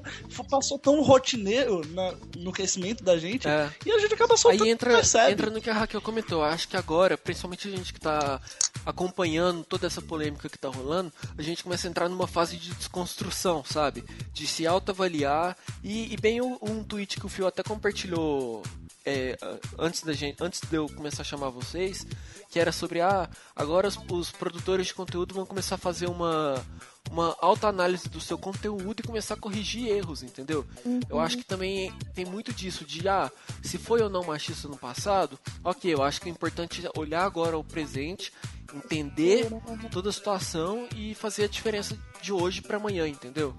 passou 0.50 0.78
tão 0.78 1.00
rotineiro 1.02 1.82
na- 1.94 2.14
no 2.36 2.50
crescimento 2.50 3.04
da 3.04 3.16
gente 3.16 3.46
É. 3.46 3.70
e 3.84 3.92
a 3.92 3.98
gente 3.98 4.14
acaba 4.14 4.36
soltando 4.36 4.64
Aí 4.64 4.70
entra, 4.70 4.94
percebe. 4.94 5.32
entra 5.32 5.50
no 5.50 5.60
que 5.60 5.70
a 5.70 5.74
Raquel 5.74 6.00
comentou. 6.02 6.42
Acho 6.42 6.66
que 6.68 6.76
agora, 6.76 7.16
principalmente 7.16 7.68
a 7.68 7.70
gente 7.70 7.92
que 7.92 8.00
tá 8.00 8.40
acompanhando 8.84 9.64
toda 9.64 9.86
essa 9.86 10.00
polêmica 10.02 10.48
que 10.48 10.58
tá 10.58 10.68
rolando, 10.68 11.12
a 11.36 11.42
gente 11.42 11.62
começa 11.62 11.86
a 11.86 11.90
entrar 11.90 12.08
numa 12.08 12.26
fase 12.26 12.56
de 12.56 12.74
desconstrução, 12.74 13.64
sabe? 13.64 14.04
De 14.32 14.46
se 14.46 14.66
autoavaliar. 14.66 15.56
E, 15.84 16.12
e 16.12 16.16
bem 16.16 16.40
um, 16.40 16.58
um 16.62 16.82
tweet 16.82 17.18
que 17.20 17.26
o 17.26 17.28
Fio 17.28 17.46
até 17.46 17.62
compartilhou 17.62 18.62
é, 19.06 19.38
antes, 19.78 20.02
da 20.02 20.12
gente, 20.12 20.42
antes 20.42 20.60
de 20.60 20.76
eu 20.76 20.88
começar 20.88 21.22
a 21.22 21.24
chamar 21.24 21.50
vocês, 21.50 22.04
que 22.50 22.58
era 22.58 22.72
sobre 22.72 23.00
ah, 23.00 23.30
agora 23.54 23.86
os, 23.86 23.96
os 24.10 24.32
produtores 24.32 24.88
de 24.88 24.94
conteúdo 24.94 25.34
vão 25.34 25.46
começar 25.46 25.76
a 25.76 25.78
fazer 25.78 26.08
uma 26.08 26.62
uma 27.10 27.36
autoanálise 27.40 28.08
do 28.08 28.20
seu 28.20 28.36
conteúdo 28.36 29.00
e 29.00 29.06
começar 29.06 29.34
a 29.34 29.36
corrigir 29.36 29.88
erros, 29.88 30.22
entendeu? 30.24 30.66
Eu 31.08 31.20
acho 31.20 31.36
que 31.36 31.44
também 31.44 31.92
tem 32.14 32.24
muito 32.24 32.52
disso 32.52 32.84
de 32.84 33.08
ah, 33.08 33.30
se 33.62 33.78
foi 33.78 34.02
ou 34.02 34.10
não 34.10 34.24
machista 34.24 34.68
no 34.68 34.76
passado, 34.76 35.38
ok, 35.62 35.94
eu 35.94 36.02
acho 36.02 36.20
que 36.20 36.28
é 36.28 36.32
importante 36.32 36.82
olhar 36.96 37.24
agora 37.24 37.56
o 37.56 37.64
presente, 37.64 38.32
entender 38.74 39.48
toda 39.90 40.10
a 40.10 40.12
situação 40.12 40.88
e 40.96 41.14
fazer 41.14 41.44
a 41.44 41.48
diferença 41.48 41.96
de 42.20 42.32
hoje 42.32 42.60
para 42.60 42.76
amanhã, 42.76 43.06
entendeu? 43.06 43.54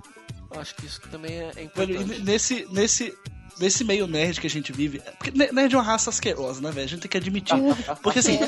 Eu 0.51 0.59
acho 0.59 0.75
que 0.75 0.85
isso 0.85 1.01
também 1.09 1.39
é, 1.39 1.51
é 1.55 1.63
importante. 1.63 2.21
nesse, 2.21 2.65
nesse, 2.71 3.17
nesse 3.59 3.83
meio 3.83 4.07
nerd 4.07 4.39
que 4.39 4.47
a 4.47 4.49
gente 4.49 4.71
vive. 4.71 5.01
Porque 5.17 5.31
ne- 5.31 5.51
nerd 5.51 5.73
é 5.73 5.77
uma 5.77 5.83
raça 5.83 6.09
asquerosa, 6.09 6.61
né, 6.61 6.71
velho? 6.71 6.85
A 6.85 6.89
gente 6.89 7.01
tem 7.01 7.09
que 7.09 7.17
admitir. 7.17 7.55
Porque 8.01 8.19
assim, 8.19 8.39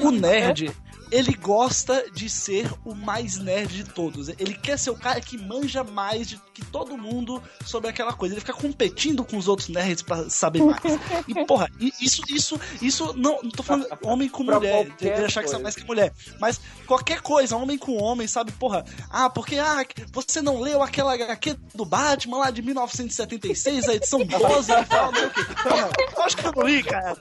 o, 0.00 0.08
o 0.08 0.10
nerd, 0.10 0.70
ele 1.10 1.32
gosta 1.34 2.04
de 2.12 2.28
ser 2.28 2.70
o 2.84 2.94
mais 2.94 3.38
nerd 3.38 3.84
de 3.84 3.84
todos. 3.84 4.28
Ele 4.28 4.54
quer 4.54 4.78
ser 4.78 4.90
o 4.90 4.96
cara 4.96 5.20
que 5.20 5.38
manja 5.38 5.84
mais 5.84 6.28
de 6.28 6.40
que 6.52 6.64
todo 6.64 6.96
mundo 6.96 7.42
sobre 7.64 7.90
aquela 7.90 8.12
coisa. 8.12 8.34
Ele 8.34 8.40
fica 8.40 8.52
competindo 8.52 9.24
com 9.24 9.36
os 9.36 9.46
outros 9.48 9.68
nerds 9.68 10.02
pra 10.02 10.28
saber 10.30 10.62
mais. 10.62 10.80
E, 11.28 11.44
porra, 11.44 11.70
isso, 12.00 12.22
isso, 12.28 12.60
isso 12.80 13.12
não, 13.16 13.42
não 13.42 13.50
tô 13.50 13.62
falando 13.62 13.86
homem 14.02 14.28
com 14.28 14.42
mulher, 14.42 14.90
de 14.96 15.08
achar 15.10 15.42
que 15.42 15.50
sabe 15.50 15.62
coisa. 15.62 15.62
mais 15.62 15.76
que 15.76 15.84
mulher. 15.84 16.12
Mas 16.40 16.60
qualquer 16.86 17.20
coisa, 17.20 17.56
homem 17.56 17.78
com 17.78 18.00
homem, 18.02 18.26
sabe, 18.26 18.52
porra, 18.52 18.84
ah, 19.10 19.28
porque 19.28 19.56
ah, 19.58 19.84
você 20.12 20.40
não 20.40 20.60
leu 20.60 20.82
aquela 20.82 21.14
HQ 21.14 21.56
do 21.74 21.84
Batman 21.84 22.38
lá 22.38 22.50
de 22.50 22.62
1976, 22.62 23.88
a 23.88 23.94
edição 23.94 24.20
12 24.48 24.72
e 24.72 24.84
tal, 24.84 25.12
não. 25.12 25.20
Não, 25.22 25.90
não, 26.16 26.24
acho 26.24 26.36
que 26.36 26.46
eu 26.46 26.52
não 26.54 26.62
li, 26.62 26.82
cara. 26.82 27.16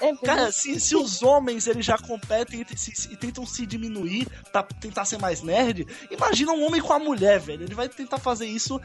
É. 0.00 0.14
Cara, 0.24 0.52
se, 0.52 0.78
se 0.80 0.96
os 0.96 1.22
homens 1.22 1.66
eles 1.66 1.84
já 1.84 1.96
competem 1.98 2.64
e, 2.72 2.78
se- 2.78 3.12
e 3.12 3.16
tentam 3.16 3.46
se 3.46 3.66
diminuir 3.66 4.26
pra 4.52 4.62
tentar 4.62 5.04
ser 5.04 5.18
mais 5.18 5.42
nerd, 5.42 5.86
imagina 6.10 6.52
um 6.52 6.64
homem 6.66 6.80
com 6.80 6.92
a 6.92 6.98
mulher, 6.98 7.38
velho. 7.40 7.62
Ele 7.64 7.74
vai 7.74 7.88
tentar 7.88 8.18
fazer 8.18 8.46
isso 8.46 8.80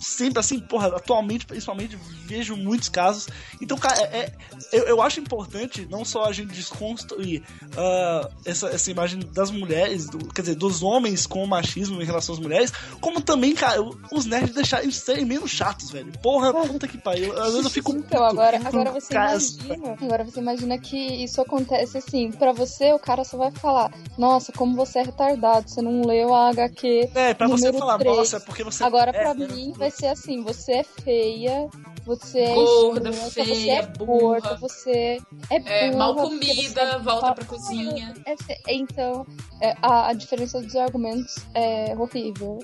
sempre 0.00 0.40
assim, 0.40 0.58
porra, 0.60 0.88
atualmente, 0.96 1.44
principalmente, 1.44 1.98
vejo 2.24 2.56
muitos 2.56 2.88
casos. 2.88 3.28
Então, 3.60 3.76
cara, 3.76 4.00
é, 4.00 4.18
é- 4.18 4.34
eu, 4.72 4.84
eu 4.84 5.02
acho 5.02 5.20
importante 5.20 5.86
não 5.90 6.04
só 6.04 6.24
a 6.24 6.32
gente 6.32 6.52
desconstruir 6.54 7.42
ah, 7.76 8.28
essa, 8.44 8.68
essa 8.68 8.90
imagem 8.90 9.20
das 9.32 9.50
mulheres, 9.50 10.06
do- 10.06 10.26
quer 10.32 10.42
dizer, 10.42 10.54
dos 10.54 10.82
homens 10.82 11.26
com 11.26 11.42
o 11.44 11.46
machismo 11.48 12.00
em 12.00 12.04
relação 12.04 12.34
às 12.34 12.40
mulheres, 12.40 12.72
como 13.00 13.20
também, 13.20 13.54
cara, 13.54 13.80
os 14.12 14.24
nerds 14.24 14.54
deixarem 14.54 14.90
serem 14.90 15.24
menos 15.24 15.50
chatos, 15.50 15.89
velho. 15.90 16.12
Porra, 16.22 16.52
puta 16.52 16.86
que 16.88 16.98
pariu. 16.98 17.32
Às 17.38 17.50
vezes 17.50 17.64
eu 17.64 17.70
fico. 17.70 17.92
Então, 17.92 18.22
agora, 18.24 18.58
agora 18.64 18.90
você 18.90 19.12
imagina. 19.14 19.96
Agora 20.00 20.24
você 20.24 20.40
imagina 20.40 20.78
que 20.78 20.96
isso 21.24 21.40
acontece 21.40 21.98
assim. 21.98 22.30
Pra 22.32 22.52
você, 22.52 22.92
o 22.92 22.98
cara 22.98 23.24
só 23.24 23.36
vai 23.36 23.50
falar: 23.50 23.90
Nossa, 24.18 24.52
como 24.52 24.74
você 24.76 25.00
é 25.00 25.02
retardado, 25.02 25.68
você 25.68 25.82
não 25.82 26.02
leu 26.02 26.34
a 26.34 26.48
HQ. 26.50 27.10
É, 27.14 27.34
pra 27.34 27.46
você 27.48 27.66
número 27.66 27.78
falar, 27.78 27.98
três. 27.98 28.16
nossa, 28.16 28.36
é 28.36 28.40
porque 28.40 28.64
você. 28.64 28.82
Agora, 28.84 29.10
é, 29.10 29.20
pra 29.22 29.34
né? 29.34 29.46
mim, 29.48 29.72
vai 29.76 29.90
ser 29.90 30.06
assim: 30.06 30.42
você 30.42 30.72
é 30.72 30.82
feia, 30.84 31.68
você 32.04 32.40
é 32.40 32.54
Gorda, 32.54 33.10
escrota, 33.10 33.30
você 33.30 33.44
feia, 33.44 33.72
é 33.72 33.82
burra. 33.86 34.20
gorda, 34.40 34.56
você 34.56 35.18
é, 35.50 35.56
É, 35.56 35.86
burra, 35.90 35.98
mal 35.98 36.14
porque 36.16 36.30
comida, 36.30 36.86
você- 36.92 36.98
volta 37.04 37.34
pra 37.34 37.44
cozinha. 37.44 38.14
É 38.26 38.34
Então, 38.74 39.26
é, 39.60 39.74
a, 39.82 40.08
a 40.08 40.12
diferença 40.12 40.60
dos 40.60 40.74
argumentos 40.76 41.36
é 41.54 41.94
horrível. 41.96 42.58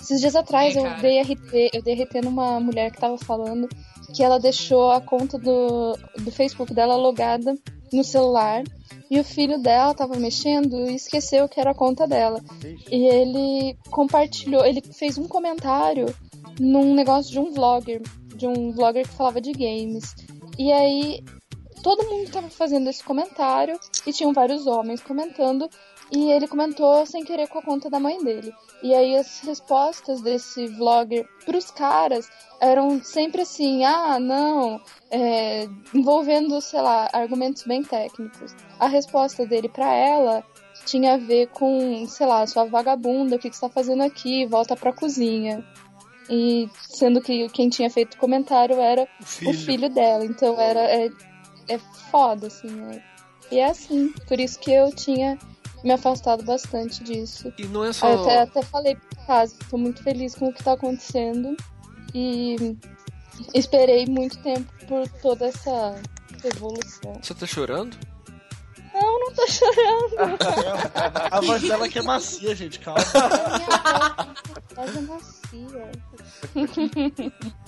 Esses 0.00 0.20
dias 0.20 0.34
atrás 0.34 0.76
É, 0.76 0.80
eu 0.80 1.00
dei 1.00 1.20
RT, 1.20 1.70
eu 1.74 1.82
dei 1.82 2.02
RT 2.02 2.22
numa 2.24 2.58
mulher 2.58 2.90
que 2.90 3.00
tava 3.00 3.18
falando 3.18 3.68
que 4.14 4.22
ela 4.22 4.38
deixou 4.38 4.90
a 4.90 5.00
conta 5.00 5.38
do, 5.38 5.96
do 6.18 6.32
Facebook 6.32 6.74
dela 6.74 6.96
logada 6.96 7.54
no 7.92 8.02
celular 8.02 8.64
e 9.10 9.18
o 9.18 9.24
filho 9.24 9.58
dela 9.58 9.94
tava 9.94 10.16
mexendo 10.16 10.88
e 10.88 10.94
esqueceu 10.94 11.48
que 11.48 11.60
era 11.60 11.72
a 11.72 11.74
conta 11.74 12.06
dela. 12.06 12.40
E 12.90 13.06
ele 13.06 13.76
compartilhou, 13.90 14.64
ele 14.64 14.80
fez 14.80 15.18
um 15.18 15.26
comentário 15.26 16.06
num 16.58 16.94
negócio 16.94 17.32
de 17.32 17.38
um 17.38 17.52
vlogger, 17.52 18.00
de 18.36 18.46
um 18.46 18.72
vlogger 18.72 19.06
que 19.06 19.14
falava 19.14 19.40
de 19.40 19.52
games. 19.52 20.14
E 20.56 20.72
aí 20.72 21.24
todo 21.82 22.06
mundo 22.06 22.30
tava 22.30 22.48
fazendo 22.48 22.88
esse 22.88 23.02
comentário 23.02 23.78
e 24.06 24.12
tinham 24.12 24.32
vários 24.32 24.66
homens 24.66 25.00
comentando 25.00 25.68
e 26.12 26.30
ele 26.32 26.48
comentou 26.48 27.04
sem 27.06 27.24
querer 27.24 27.48
com 27.48 27.58
a 27.58 27.62
conta 27.62 27.88
da 27.88 28.00
mãe 28.00 28.22
dele. 28.22 28.52
E 28.82 28.92
aí 28.94 29.16
as 29.16 29.40
respostas 29.40 30.20
desse 30.20 30.66
vlogger 30.66 31.26
pros 31.44 31.70
caras 31.70 32.28
eram 32.60 33.02
sempre 33.02 33.42
assim, 33.42 33.84
ah, 33.84 34.18
não, 34.18 34.80
é, 35.10 35.68
envolvendo, 35.94 36.60
sei 36.60 36.80
lá, 36.80 37.08
argumentos 37.12 37.62
bem 37.62 37.82
técnicos. 37.82 38.54
A 38.78 38.86
resposta 38.88 39.46
dele 39.46 39.68
pra 39.68 39.94
ela 39.94 40.44
tinha 40.84 41.14
a 41.14 41.18
ver 41.18 41.48
com, 41.48 42.06
sei 42.06 42.26
lá, 42.26 42.46
sua 42.46 42.64
vagabunda, 42.64 43.36
o 43.36 43.38
que, 43.38 43.48
que 43.50 43.56
você 43.56 43.60
tá 43.62 43.68
fazendo 43.68 44.02
aqui? 44.02 44.46
Volta 44.46 44.74
pra 44.74 44.92
cozinha. 44.92 45.64
E 46.28 46.68
sendo 46.88 47.20
que 47.20 47.48
quem 47.48 47.68
tinha 47.68 47.90
feito 47.90 48.14
o 48.14 48.18
comentário 48.18 48.80
era 48.80 49.06
O 49.20 49.24
filho. 49.24 49.50
o 49.50 49.54
filho 49.54 49.88
dela. 49.90 50.24
Então 50.24 50.60
era 50.60 50.80
é, 50.80 51.08
é 51.68 51.78
foda, 52.10 52.46
assim. 52.46 52.68
é. 52.92 53.02
E 53.50 53.58
é 53.58 53.66
assim. 53.66 54.12
Por 54.28 54.38
isso 54.38 54.58
que 54.60 54.72
eu 54.72 54.94
tinha 54.94 55.36
me 55.82 55.92
afastado 55.92 56.42
bastante 56.44 57.02
disso. 57.02 57.52
E 57.58 57.64
não 57.64 57.84
é 57.84 57.92
só. 57.92 58.08
Eu 58.08 58.22
até, 58.22 58.40
até 58.42 58.62
falei 58.62 58.96
pro 58.96 59.26
caso, 59.26 59.56
tô 59.68 59.78
muito 59.78 60.02
feliz 60.02 60.34
com 60.34 60.48
o 60.48 60.52
que 60.52 60.62
tá 60.62 60.72
acontecendo. 60.72 61.56
E 62.14 62.76
esperei 63.54 64.06
muito 64.06 64.38
tempo 64.42 64.70
por 64.86 65.08
toda 65.20 65.46
essa 65.46 66.00
evolução. 66.44 67.18
Você 67.22 67.34
tá 67.34 67.46
chorando? 67.46 67.96
Não, 68.92 69.20
não 69.20 69.32
tô 69.32 69.46
chorando. 69.46 70.16
A 71.30 71.40
voz 71.40 71.62
dela 71.62 71.88
que 71.88 71.98
é 71.98 72.02
macia, 72.02 72.54
gente, 72.54 72.80
calma. 72.80 73.00
Minha 73.56 74.34
voz 74.74 74.96
é 74.96 75.00
macia. 75.00 75.90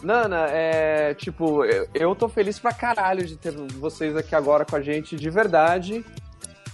Nana, 0.03 0.47
é. 0.49 1.15
Tipo, 1.15 1.65
eu, 1.65 1.89
eu 1.95 2.15
tô 2.15 2.29
feliz 2.29 2.59
pra 2.59 2.73
caralho 2.73 3.25
de 3.25 3.37
ter 3.37 3.53
vocês 3.53 4.17
aqui 4.17 4.35
agora 4.35 4.65
com 4.65 4.75
a 4.77 4.83
gente, 4.83 5.15
de 5.15 5.31
verdade. 5.31 6.05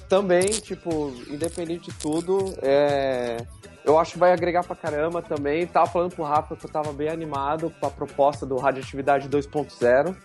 Também, 0.09 0.47
tipo, 0.47 1.13
independente 1.29 1.91
de 1.91 1.99
tudo, 1.99 2.55
é. 2.63 3.37
Eu 3.85 3.99
acho 3.99 4.13
que 4.13 4.19
vai 4.19 4.33
agregar 4.33 4.65
pra 4.65 4.75
caramba 4.75 5.23
também. 5.23 5.67
Tava 5.67 5.87
falando 5.87 6.15
pro 6.15 6.25
Rafa 6.25 6.57
que 6.57 6.65
eu 6.65 6.71
tava 6.71 6.93
bem 6.93 7.09
animado 7.09 7.73
com 7.79 7.87
a 7.87 7.91
proposta 7.91 8.45
do 8.45 8.57
Radioatividade 8.57 9.29
2.0. 9.29 10.17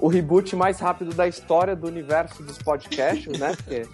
O 0.00 0.08
reboot 0.08 0.56
mais 0.56 0.78
rápido 0.80 1.12
da 1.14 1.28
história 1.28 1.76
do 1.76 1.86
universo 1.86 2.42
dos 2.42 2.56
podcasts, 2.58 3.38
né? 3.38 3.54
Porque 3.56 3.86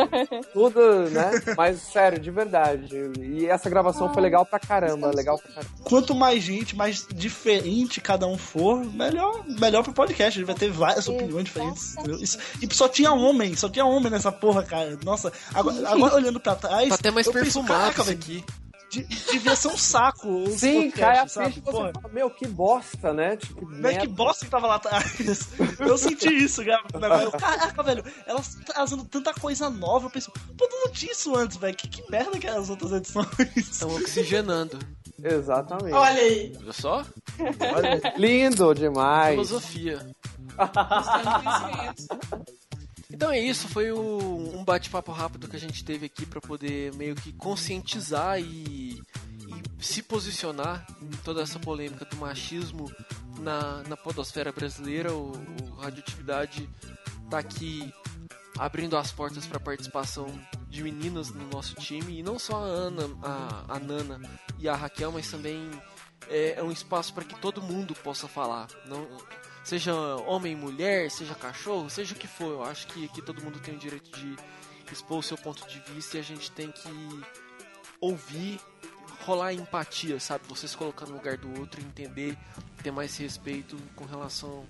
tudo, 0.52 0.80
né? 1.10 1.30
Mas 1.56 1.80
sério, 1.80 2.18
de 2.18 2.30
verdade. 2.30 2.88
E 3.20 3.46
essa 3.46 3.68
gravação 3.68 4.12
foi 4.12 4.22
legal 4.22 4.44
pra 4.46 4.58
caramba, 4.58 5.10
legal 5.14 5.38
pra 5.38 5.52
caramba. 5.52 5.72
Quanto 5.84 6.14
mais 6.14 6.42
gente, 6.42 6.74
mais 6.76 7.06
diferente 7.14 8.00
cada 8.00 8.26
um 8.26 8.38
for, 8.38 8.84
melhor, 8.84 9.44
melhor 9.46 9.82
pro 9.82 9.92
podcast. 9.92 10.38
Ele 10.38 10.46
vai 10.46 10.54
ter 10.54 10.70
várias 10.70 11.06
opiniões 11.08 11.44
diferentes. 11.44 11.94
Isso- 12.20 12.38
e 12.62 12.74
só 12.74 12.88
tinha 12.88 13.12
homem, 13.12 13.54
só 13.56 13.68
tinha 13.68 13.84
homem 13.84 14.10
nessa 14.10 14.32
porra, 14.32 14.62
cara. 14.62 14.98
Nossa, 15.04 15.32
agora, 15.54 15.88
agora 15.88 16.14
olhando 16.14 16.40
pra 16.40 16.54
trás. 16.56 16.88
Tá 16.88 16.94
até 16.94 17.10
mais 17.10 17.28
perfumado 17.28 18.00
isso 18.00 18.10
aqui. 18.10 18.44
De- 18.90 19.04
devia 19.04 19.54
ser 19.56 19.68
um 19.68 19.76
saco. 19.78 20.28
os 20.44 20.60
Sim, 20.60 20.90
cai 20.90 21.18
a 21.18 21.28
sabe? 21.28 21.52
ficha 21.52 21.60
e 21.60 21.72
fala, 21.72 21.92
meu, 22.12 22.28
que 22.30 22.46
bosta, 22.46 23.12
né? 23.12 23.36
Tipo, 23.36 23.66
Velho, 23.66 23.80
merda. 23.82 24.00
que 24.00 24.06
bosta 24.08 24.44
que 24.44 24.50
tava 24.50 24.66
lá 24.66 24.74
atrás. 24.76 25.48
Eu 25.78 25.96
senti 25.96 26.28
isso, 26.28 26.64
cara. 26.64 26.82
Eu, 27.22 27.30
Caraca, 27.32 27.82
velho, 27.82 28.04
elas 28.26 28.56
trazendo 28.66 29.04
tanta 29.04 29.32
coisa 29.34 29.70
nova. 29.70 30.06
Eu 30.06 30.10
penso, 30.10 30.30
pô, 30.30 30.66
tu 30.66 30.76
não 30.84 30.92
tinha 30.92 31.12
isso 31.12 31.34
antes, 31.36 31.56
velho. 31.56 31.76
Que, 31.76 31.88
que 31.88 32.10
merda 32.10 32.38
que 32.38 32.46
eram 32.46 32.60
as 32.60 32.68
outras 32.70 32.92
edições. 32.92 33.28
Estão 33.56 33.94
oxigenando. 33.94 34.78
Exatamente. 35.22 35.92
Olha 35.94 36.20
aí. 36.20 36.56
Viu 36.60 36.72
só? 36.72 37.04
Olha, 37.74 38.14
lindo 38.16 38.74
demais. 38.74 39.30
Filosofia. 39.32 40.06
Então 43.12 43.30
é 43.30 43.38
isso, 43.40 43.68
foi 43.68 43.90
o- 43.90 44.52
um 44.56 44.64
bate-papo 44.64 45.10
rápido 45.12 45.48
que 45.48 45.56
a 45.56 45.60
gente 45.60 45.84
teve 45.84 46.06
aqui 46.06 46.24
para 46.24 46.40
poder 46.40 46.94
meio 46.94 47.14
que 47.14 47.32
conscientizar 47.32 48.40
e, 48.40 49.02
e 49.48 49.62
se 49.84 50.02
posicionar 50.02 50.86
em 51.02 51.10
toda 51.24 51.42
essa 51.42 51.58
polêmica 51.58 52.04
do 52.04 52.16
machismo 52.16 52.90
na, 53.40 53.82
na 53.88 53.96
podosfera 53.96 54.52
brasileira. 54.52 55.12
O, 55.12 55.32
o 55.32 55.74
Radioatividade 55.80 56.68
tá 57.28 57.38
aqui 57.38 57.92
abrindo 58.58 58.96
as 58.96 59.10
portas 59.10 59.46
para 59.46 59.58
participação 59.58 60.26
de 60.68 60.82
meninas 60.82 61.30
no 61.30 61.46
nosso 61.48 61.74
time 61.76 62.18
e 62.18 62.22
não 62.22 62.38
só 62.38 62.56
a 62.56 62.66
Ana, 62.66 63.02
a, 63.22 63.64
a 63.76 63.78
Nana 63.80 64.20
e 64.58 64.68
a 64.68 64.76
Raquel, 64.76 65.10
mas 65.10 65.28
também 65.30 65.68
é, 66.28 66.54
é 66.58 66.62
um 66.62 66.70
espaço 66.70 67.12
para 67.12 67.24
que 67.24 67.34
todo 67.40 67.60
mundo 67.62 67.94
possa 67.94 68.28
falar. 68.28 68.68
Não, 68.86 69.06
seja 69.64 69.94
homem, 70.26 70.54
mulher, 70.56 71.10
seja 71.10 71.34
cachorro, 71.34 71.88
seja 71.90 72.14
o 72.14 72.16
que 72.16 72.26
for. 72.26 72.52
Eu 72.52 72.64
acho 72.64 72.86
que 72.88 73.04
aqui 73.04 73.22
todo 73.22 73.42
mundo 73.42 73.58
tem 73.60 73.74
o 73.74 73.78
direito 73.78 74.10
de 74.18 74.36
expor 74.92 75.18
o 75.18 75.22
seu 75.22 75.38
ponto 75.38 75.66
de 75.68 75.80
vista 75.92 76.16
e 76.16 76.20
a 76.20 76.22
gente 76.22 76.50
tem 76.50 76.70
que 76.70 76.90
ouvir, 78.00 78.60
rolar 79.24 79.52
empatia, 79.52 80.18
sabe? 80.18 80.44
Você 80.48 80.66
se 80.66 80.76
colocar 80.76 81.06
no 81.06 81.14
lugar 81.14 81.36
do 81.36 81.60
outro, 81.60 81.80
entender, 81.80 82.36
ter 82.82 82.90
mais 82.90 83.16
respeito 83.16 83.76
com 83.94 84.04
relação 84.04 84.64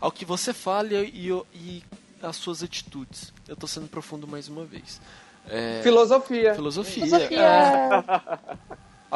ao 0.00 0.10
que 0.10 0.24
você 0.24 0.52
fala 0.52 0.88
e, 0.94 1.30
e 1.54 1.84
as 2.22 2.36
suas 2.36 2.62
atitudes. 2.62 3.32
Eu 3.46 3.56
tô 3.56 3.66
sendo 3.66 3.88
profundo 3.88 4.26
mais 4.26 4.48
uma 4.48 4.64
vez. 4.64 5.00
É, 5.48 5.80
Filosofia. 5.82 6.54
filosofia. 6.54 7.04
É. 7.04 7.08
Filosofia. 7.08 8.50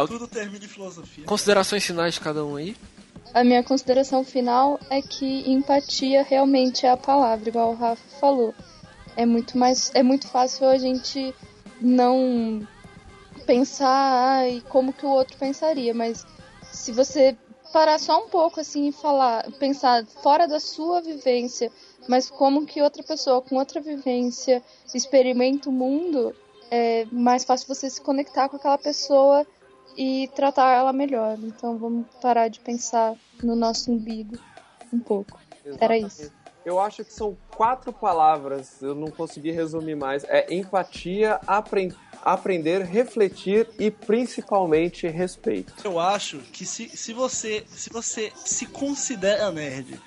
Tudo 0.07 0.29
termina 0.29 0.65
em 0.65 0.69
filosofia. 0.69 1.25
Considerações 1.25 1.85
finais 1.85 2.15
de 2.15 2.21
cada 2.21 2.45
um 2.45 2.57
aí? 2.57 2.77
A 3.37 3.45
minha 3.45 3.63
consideração 3.63 4.25
final 4.25 4.81
é 4.89 5.03
que 5.03 5.45
empatia 5.47 6.23
realmente 6.23 6.87
é 6.87 6.89
a 6.91 6.97
palavra, 6.97 7.51
igual 7.51 7.73
o 7.73 7.75
Rafa 7.75 8.03
falou. 8.19 8.55
É 9.15 9.27
muito 9.27 9.59
mais, 9.59 9.95
é 9.95 10.03
muito 10.03 10.27
fácil 10.27 10.67
a 10.67 10.79
gente 10.79 11.35
não 11.79 12.67
pensar 13.45 14.39
ai, 14.39 14.63
como 14.71 14.91
que 14.91 15.05
o 15.05 15.11
outro 15.11 15.37
pensaria, 15.37 15.93
mas 15.93 16.25
se 16.73 16.93
você 16.93 17.37
parar 17.75 18.01
só 18.01 18.25
um 18.25 18.31
pouco 18.31 18.59
assim 18.59 18.89
e 18.89 18.93
falar, 18.93 19.53
pensar 19.59 20.07
fora 20.23 20.49
da 20.49 20.59
sua 20.59 21.03
vivência, 21.03 21.71
mas 22.09 22.31
como 22.31 22.65
que 22.65 22.81
outra 22.81 23.03
pessoa 23.03 23.43
com 23.43 23.57
outra 23.57 23.83
vivência 23.83 24.63
experimenta 24.95 25.69
o 25.69 25.73
mundo, 25.73 26.35
é 26.71 27.07
mais 27.13 27.45
fácil 27.45 27.69
você 27.69 27.91
se 27.91 28.01
conectar 28.01 28.49
com 28.49 28.57
aquela 28.57 28.79
pessoa 28.79 29.47
e 29.97 30.29
tratar 30.35 30.77
ela 30.77 30.93
melhor. 30.93 31.39
Então 31.43 31.79
vamos 31.79 32.07
parar 32.21 32.49
de 32.49 32.61
pensar 32.61 33.15
no 33.43 33.57
nosso 33.57 33.91
umbigo 33.91 34.37
um 34.93 34.99
pouco. 34.99 35.39
Era 35.81 35.97
isso. 35.99 36.31
Eu 36.65 36.81
acho 36.81 37.05
que 37.05 37.13
são 37.13 37.37
quatro 37.57 37.93
palavras, 37.93 38.83
eu 38.83 38.93
não 38.93 39.09
consegui 39.09 39.53
resumir 39.53 39.95
mais. 39.95 40.25
É 40.25 40.53
empatia, 40.53 41.39
apren- 41.47 41.93
aprender, 42.25 42.83
refletir 42.83 43.69
e 43.79 43.89
principalmente 43.89 45.07
respeito. 45.07 45.73
Eu 45.85 46.01
acho 46.01 46.39
que 46.39 46.67
se, 46.67 46.89
se 46.89 47.13
você 47.13 47.65
se 47.69 47.89
você 47.89 48.33
se 48.35 48.67
considera 48.67 49.53
nerd 49.53 50.01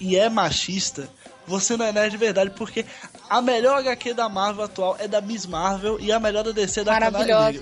e 0.00 0.16
é 0.16 0.28
machista, 0.28 1.08
você 1.46 1.76
não 1.76 1.86
é 1.86 1.92
nerd 1.92 2.10
de 2.10 2.16
verdade, 2.16 2.50
porque 2.50 2.84
a 3.30 3.40
melhor 3.40 3.78
HQ 3.78 4.12
da 4.12 4.28
Marvel 4.28 4.64
atual 4.64 4.96
é 4.98 5.06
da 5.08 5.20
Miss 5.20 5.46
Marvel 5.46 5.98
e 6.00 6.12
a 6.12 6.18
melhor 6.20 6.44
da 6.44 6.50
DC 6.52 6.80
é 6.80 6.84
da 6.84 6.92
Maravilhosa. 6.92 7.60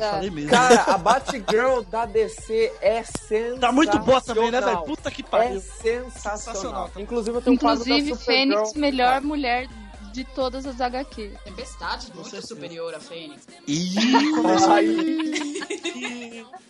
Cara, 0.49 0.83
a 0.95 0.97
Batgirl 0.99 1.83
da 1.83 2.07
DC 2.07 2.73
é 2.81 3.03
sensacional. 3.05 3.59
tá 3.61 3.73
muito 3.73 3.99
boa 3.99 4.21
também, 4.21 4.51
né, 4.51 4.61
velho? 4.61 4.83
Puta 4.83 5.11
que 5.11 5.23
É 5.23 5.25
pariu. 5.25 5.61
sensacional. 5.61 6.11
Sensacional. 6.11 6.91
Inclusive 6.97 7.37
eu 7.37 7.43
tenho 7.43 7.55
um 7.55 7.59
quadro 7.59 7.83
Inclusive, 7.83 8.11
da 8.13 8.17
Supergirl. 8.19 8.55
Fênix, 8.57 8.73
melhor 8.75 9.21
mulher 9.21 9.69
de 10.13 10.25
todas 10.25 10.67
as 10.67 10.81
HQ. 10.81 11.33
Tempestade 11.45 12.07
muito 12.15 12.31
certeza. 12.31 12.47
superior 12.55 12.95
a 12.95 12.99
Fênix. 12.99 13.47
Ih, 13.69 13.95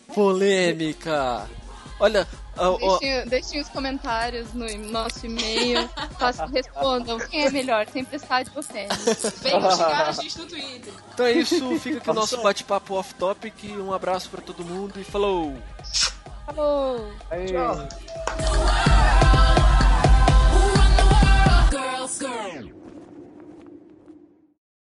Polêmica! 0.15 1.47
Olha, 2.01 2.27
ó, 2.57 2.77
Deixem, 2.77 3.29
deixem 3.29 3.61
os 3.61 3.69
comentários 3.69 4.53
no 4.53 4.67
nosso 4.91 5.27
e-mail. 5.27 5.89
Façam, 6.19 6.47
respondam 6.49 7.19
quem 7.19 7.47
é 7.47 7.51
melhor, 7.51 7.87
Tempestade 7.87 8.51
ou 8.55 8.63
Fênix. 8.63 9.05
Vem 9.41 9.61
xingar 9.61 10.09
a 10.09 10.13
gente 10.13 10.39
no 10.39 10.47
Twitter. 10.47 10.93
então 11.13 11.27
é 11.27 11.33
isso, 11.33 11.79
fica 11.81 11.99
aqui 11.99 12.11
o 12.11 12.15
nosso 12.15 12.41
bate-papo 12.43 12.95
off-topic. 12.95 13.65
Um 13.79 13.93
abraço 13.93 14.31
pra 14.31 14.41
todo 14.41 14.65
mundo 14.65 15.01
e 15.01 15.05
falou! 15.05 15.57
Falou! 16.47 17.13
the 17.31 17.53
world? 17.53 17.93
Girls, 21.71 22.19
girls. 22.19 22.78